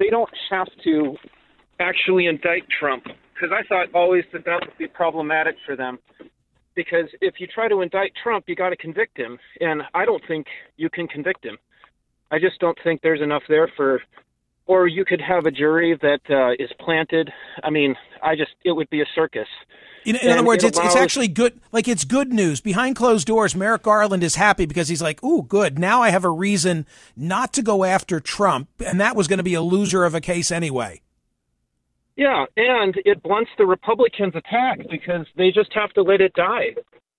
they 0.00 0.08
don't 0.10 0.30
have 0.50 0.66
to 0.82 1.14
actually 1.78 2.26
indict 2.26 2.64
Trump. 2.80 3.04
Because 3.04 3.54
I 3.56 3.62
thought 3.68 3.94
always 3.94 4.24
that 4.32 4.44
that 4.46 4.60
would 4.60 4.76
be 4.76 4.88
problematic 4.88 5.54
for 5.64 5.76
them. 5.76 5.98
Because 6.74 7.06
if 7.20 7.34
you 7.38 7.46
try 7.46 7.68
to 7.68 7.82
indict 7.82 8.12
Trump, 8.22 8.44
you 8.48 8.56
got 8.56 8.70
to 8.70 8.76
convict 8.76 9.16
him. 9.16 9.38
And 9.60 9.82
I 9.94 10.04
don't 10.04 10.22
think 10.26 10.46
you 10.76 10.90
can 10.90 11.06
convict 11.06 11.44
him. 11.44 11.56
I 12.32 12.38
just 12.38 12.58
don't 12.60 12.78
think 12.82 13.00
there's 13.02 13.22
enough 13.22 13.42
there 13.48 13.70
for, 13.76 14.00
or 14.66 14.88
you 14.88 15.04
could 15.04 15.20
have 15.20 15.46
a 15.46 15.50
jury 15.50 15.98
that 16.00 16.20
uh, 16.30 16.62
is 16.62 16.70
planted. 16.80 17.30
I 17.62 17.70
mean, 17.70 17.94
I 18.22 18.36
just, 18.36 18.52
it 18.64 18.72
would 18.72 18.88
be 18.90 19.02
a 19.02 19.06
circus. 19.14 19.48
In, 20.04 20.16
in 20.16 20.30
other 20.30 20.44
words, 20.44 20.64
it 20.64 20.68
it's, 20.68 20.78
it's 20.78 20.96
actually 20.96 21.28
good. 21.28 21.60
Like 21.72 21.88
it's 21.88 22.04
good 22.04 22.32
news 22.32 22.60
behind 22.60 22.96
closed 22.96 23.26
doors. 23.26 23.54
Merrick 23.54 23.82
Garland 23.82 24.22
is 24.22 24.36
happy 24.36 24.66
because 24.66 24.88
he's 24.88 25.02
like, 25.02 25.22
"Ooh, 25.22 25.42
good. 25.42 25.78
Now 25.78 26.02
I 26.02 26.10
have 26.10 26.24
a 26.24 26.30
reason 26.30 26.86
not 27.16 27.52
to 27.54 27.62
go 27.62 27.84
after 27.84 28.20
Trump, 28.20 28.68
and 28.84 29.00
that 29.00 29.16
was 29.16 29.28
going 29.28 29.38
to 29.38 29.44
be 29.44 29.54
a 29.54 29.62
loser 29.62 30.04
of 30.04 30.14
a 30.14 30.20
case 30.20 30.50
anyway." 30.50 31.00
Yeah, 32.16 32.44
and 32.56 32.94
it 33.04 33.22
blunts 33.22 33.50
the 33.56 33.66
Republicans' 33.66 34.34
attack 34.34 34.80
because 34.90 35.26
they 35.36 35.50
just 35.50 35.72
have 35.72 35.90
to 35.94 36.02
let 36.02 36.20
it 36.20 36.34
die. 36.34 36.74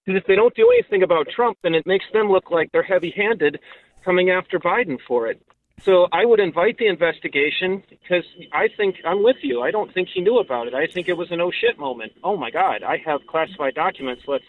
Because 0.06 0.22
if 0.22 0.28
they 0.28 0.36
don't 0.36 0.56
do 0.56 0.70
anything 0.74 1.04
about 1.04 1.28
Trump, 1.36 1.58
then 1.64 1.74
it 1.74 1.86
makes 1.86 2.06
them 2.14 2.30
look 2.30 2.52
like 2.52 2.72
they're 2.72 2.84
heavy 2.84 3.14
handed 3.16 3.60
coming 4.04 4.30
after 4.30 4.60
Biden 4.60 4.98
for 5.08 5.28
it. 5.28 5.42
So 5.84 6.08
I 6.12 6.26
would 6.26 6.40
invite 6.40 6.78
the 6.78 6.88
investigation 6.88 7.84
because 7.90 8.24
I 8.54 8.68
think 8.78 8.98
I'm 9.06 9.24
with 9.24 9.38
you. 9.42 9.62
I 9.62 9.72
don't 9.72 9.92
think 9.94 10.10
he 10.14 10.22
knew 10.22 10.38
about 10.40 10.68
it. 10.68 10.74
I 10.76 10.86
think 10.88 11.08
it 11.10 11.18
was 11.18 11.32
an 11.32 11.42
oh 11.42 11.52
shit 11.52 11.80
moment. 11.80 12.12
Oh 12.24 12.38
my 12.38 12.52
God, 12.52 12.84
I 12.84 12.98
have 13.06 13.22
classified 13.28 13.74
documents. 13.74 14.24
Let's, 14.28 14.46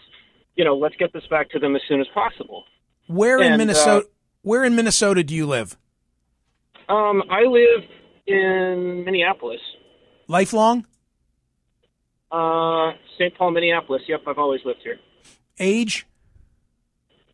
you 0.55 0.63
know, 0.63 0.75
let's 0.77 0.95
get 0.97 1.11
this 1.11 1.25
back 1.27 1.49
to 1.51 1.59
them 1.59 1.75
as 1.75 1.81
soon 1.87 2.01
as 2.01 2.07
possible. 2.13 2.65
Where 3.07 3.39
in 3.39 3.45
And, 3.45 3.53
uh, 3.55 3.57
Minnesota? 3.57 4.07
where 4.43 4.63
in 4.63 4.75
Minnesota 4.75 5.23
do 5.23 5.33
you 5.33 5.47
live? 5.47 5.75
Um, 6.87 7.23
I 7.29 7.41
live 7.43 7.83
in 8.27 9.03
Minneapolis, 9.05 9.61
Lifelong? 10.27 10.85
uh, 12.31 12.91
St. 13.17 13.35
Paul, 13.37 13.51
Minneapolis. 13.51 14.03
Yep, 14.07 14.21
I've 14.27 14.37
always 14.37 14.61
lived 14.65 14.81
here. 14.83 14.99
Age? 15.59 16.05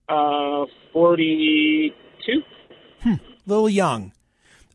Uh, 0.07 0.65
forty-two. 0.93 2.41
Little 3.49 3.67
young. 3.67 4.13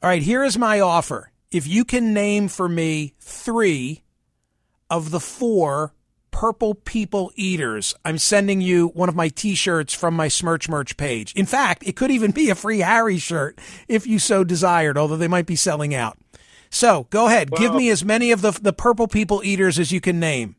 All 0.03 0.09
right, 0.11 0.21
here 0.21 0.43
is 0.43 0.59
my 0.59 0.81
offer. 0.81 1.31
If 1.53 1.65
you 1.69 1.85
can 1.85 2.13
name 2.13 2.49
for 2.49 2.69
me 2.69 3.15
three 3.21 4.03
of 4.91 5.13
the 5.13 5.21
four 5.21 5.95
purple 6.33 6.75
people 6.75 7.31
eaters, 7.37 7.95
I'm 8.05 8.19
sending 8.19 8.61
you 8.61 8.89
one 8.89 9.09
of 9.09 9.15
my 9.15 9.29
t-shirts 9.29 9.95
from 9.95 10.15
my 10.15 10.27
Smirch 10.27 10.69
Merch 10.69 10.97
page. 10.97 11.33
In 11.35 11.47
fact, 11.47 11.85
it 11.87 11.95
could 11.95 12.11
even 12.11 12.33
be 12.33 12.51
a 12.51 12.57
free 12.57 12.81
Harry 12.81 13.19
shirt 13.19 13.61
if 13.87 14.09
you 14.09 14.19
so 14.19 14.43
desired, 14.43 14.99
although 14.99 15.17
they 15.17 15.29
might 15.29 15.47
be 15.47 15.55
selling 15.55 15.95
out. 15.95 16.19
So 16.69 17.07
go 17.11 17.29
ahead, 17.29 17.53
give 17.53 17.73
me 17.73 17.91
as 17.91 18.05
many 18.05 18.33
of 18.33 18.43
the 18.43 18.51
the 18.51 18.73
purple 18.73 19.07
people 19.07 19.41
eaters 19.45 19.79
as 19.79 19.93
you 19.93 20.01
can 20.01 20.19
name. 20.19 20.57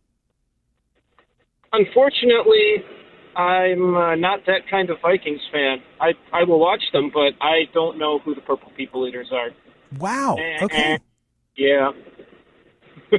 Unfortunately, 1.74 2.86
I'm 3.36 3.96
uh, 3.96 4.16
not 4.16 4.42
that 4.48 4.62
kind 4.70 4.90
of 4.90 4.98
Vikings 5.02 5.42
fan. 5.52 5.78
I 6.00 6.14
I 6.34 6.44
will 6.44 6.60
watch 6.60 6.84
them, 6.94 7.12
but 7.14 7.34
I 7.42 7.64
don't 7.74 7.98
know 7.98 8.20
who 8.20 8.34
the 8.34 8.42
Purple 8.42 8.72
People 8.78 9.08
Eaters 9.08 9.30
are. 9.32 9.50
Wow. 10.00 10.38
Okay. 10.62 11.00
Yeah. 11.58 11.92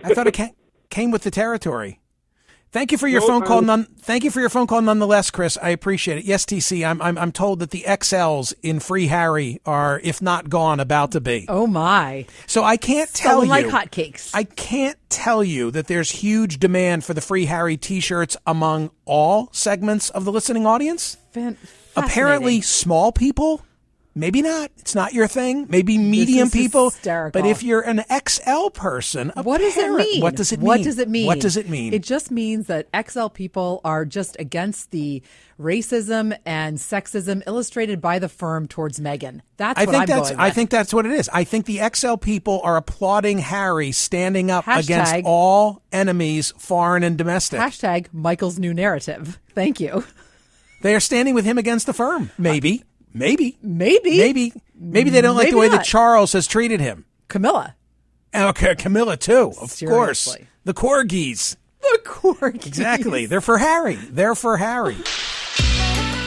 I 0.04 0.14
thought 0.14 0.26
it 0.26 0.38
came 0.90 1.10
with 1.10 1.22
the 1.22 1.30
territory. 1.30 2.00
Thank 2.76 2.92
you 2.92 2.98
for 2.98 3.08
your 3.08 3.20
Nope, 3.20 3.28
phone 3.30 3.42
call. 3.42 3.62
None, 3.62 3.84
thank 4.00 4.22
you 4.22 4.30
for 4.30 4.38
your 4.38 4.50
phone 4.50 4.66
call, 4.66 4.82
nonetheless, 4.82 5.30
Chris. 5.30 5.56
I 5.62 5.70
appreciate 5.70 6.18
it. 6.18 6.24
Yes, 6.26 6.44
TC. 6.44 6.86
I'm, 6.86 7.00
I'm 7.00 7.16
I'm 7.16 7.32
told 7.32 7.60
that 7.60 7.70
the 7.70 7.84
XLs 7.88 8.52
in 8.62 8.80
Free 8.80 9.06
Harry 9.06 9.62
are, 9.64 9.98
if 10.04 10.20
not 10.20 10.50
gone, 10.50 10.78
about 10.78 11.12
to 11.12 11.22
be. 11.22 11.46
Oh 11.48 11.66
my! 11.66 12.26
So 12.46 12.62
I 12.62 12.76
can't 12.76 13.10
tell 13.14 13.40
Selling 13.40 13.64
you 13.64 13.70
like 13.70 13.90
hotcakes. 13.90 14.30
I 14.34 14.44
can't 14.44 14.98
tell 15.08 15.42
you 15.42 15.70
that 15.70 15.86
there's 15.86 16.10
huge 16.10 16.58
demand 16.58 17.02
for 17.02 17.14
the 17.14 17.22
Free 17.22 17.46
Harry 17.46 17.78
T-shirts 17.78 18.36
among 18.46 18.90
all 19.06 19.48
segments 19.52 20.10
of 20.10 20.26
the 20.26 20.32
listening 20.32 20.66
audience. 20.66 21.16
Fan- 21.30 21.56
Apparently, 21.96 22.60
small 22.60 23.10
people, 23.10 23.62
maybe 24.16 24.42
not. 24.42 24.72
It's 24.78 24.94
not 24.96 25.12
your 25.14 25.28
thing. 25.28 25.66
Maybe 25.68 25.96
medium 25.98 26.50
people. 26.50 26.90
hysterical. 26.90 27.40
But 27.40 27.48
if 27.48 27.62
you're 27.62 27.82
an 27.82 28.02
XL 28.28 28.70
person, 28.70 29.30
What 29.36 29.58
does 29.58 29.76
it 29.76 29.92
mean? 29.92 30.20
What 30.22 30.34
does 30.34 30.50
it 30.50 30.58
mean? 30.58 30.66
What 30.66 30.82
does 30.82 30.98
it 30.98 31.08
mean? 31.08 31.26
What 31.26 31.40
does 31.40 31.56
it 31.56 31.68
mean? 31.68 31.92
It 31.94 32.02
just 32.02 32.30
means 32.32 32.66
that 32.66 32.88
XL 33.08 33.28
people 33.28 33.80
are 33.84 34.04
just 34.04 34.36
against 34.40 34.90
the 34.90 35.22
racism 35.60 36.36
and 36.44 36.78
sexism 36.78 37.42
illustrated 37.46 38.00
by 38.00 38.18
the 38.18 38.28
firm 38.28 38.66
towards 38.68 38.98
Meghan. 39.00 39.40
That's 39.56 39.78
I 39.78 39.84
what 39.84 39.92
think 39.92 40.02
I'm 40.02 40.06
that's 40.08 40.30
going 40.30 40.40
I 40.40 40.50
think 40.50 40.70
that's 40.70 40.92
what 40.92 41.06
it 41.06 41.12
is. 41.12 41.30
I 41.32 41.44
think 41.44 41.66
the 41.66 41.80
XL 41.94 42.16
people 42.16 42.60
are 42.64 42.76
applauding 42.76 43.38
Harry 43.38 43.92
standing 43.92 44.50
up 44.50 44.64
Hashtag- 44.64 44.84
against 44.84 45.14
all 45.24 45.82
enemies, 45.92 46.52
foreign 46.58 47.02
and 47.02 47.16
domestic. 47.16 47.60
Hashtag 47.60 48.06
Michael's 48.12 48.58
new 48.58 48.74
narrative. 48.74 49.38
Thank 49.54 49.80
you. 49.80 50.04
They 50.82 50.94
are 50.94 51.00
standing 51.00 51.34
with 51.34 51.46
him 51.46 51.56
against 51.56 51.86
the 51.86 51.94
firm. 51.94 52.30
Maybe. 52.36 52.84
Maybe. 53.16 53.56
Maybe. 53.62 54.18
Maybe. 54.18 54.52
Maybe 54.78 55.10
they 55.10 55.20
don't 55.22 55.36
like 55.36 55.48
the 55.48 55.56
Maybe 55.56 55.70
way 55.70 55.76
that. 55.76 55.84
Charles 55.84 56.32
has 56.34 56.46
treated 56.46 56.80
him. 56.80 57.06
Camilla. 57.28 57.74
Okay, 58.34 58.74
Camilla 58.74 59.16
too, 59.16 59.52
of 59.60 59.74
course. 59.78 60.20
Seriously. 60.20 60.46
The 60.64 60.74
corgis. 60.74 61.56
The 61.80 62.00
corgis. 62.04 62.66
Exactly. 62.66 63.24
They're 63.26 63.40
for 63.40 63.56
Harry. 63.56 63.94
They're 63.94 64.34
for 64.34 64.58
Harry. 64.58 64.96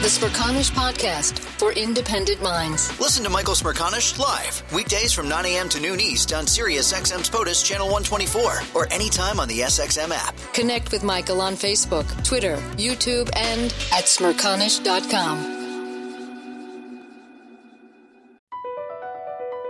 The 0.00 0.08
Smerconish 0.08 0.72
Podcast 0.72 1.38
for 1.38 1.72
independent 1.72 2.42
minds. 2.42 2.98
Listen 2.98 3.22
to 3.22 3.30
Michael 3.30 3.54
Smerconish 3.54 4.18
live 4.18 4.62
weekdays 4.72 5.12
from 5.12 5.28
9 5.28 5.44
a.m. 5.44 5.68
to 5.68 5.78
noon 5.78 6.00
East 6.00 6.32
on 6.32 6.46
Sirius 6.46 6.92
XM's 6.92 7.28
POTUS 7.28 7.62
Channel 7.62 7.86
124 7.86 8.60
or 8.74 8.92
anytime 8.92 9.38
on 9.38 9.46
the 9.46 9.60
SXM 9.60 10.10
app. 10.10 10.34
Connect 10.54 10.90
with 10.90 11.04
Michael 11.04 11.42
on 11.42 11.52
Facebook, 11.52 12.06
Twitter, 12.24 12.56
YouTube, 12.78 13.28
and 13.36 13.66
at 13.92 14.06
smerconish.com. 14.06 15.59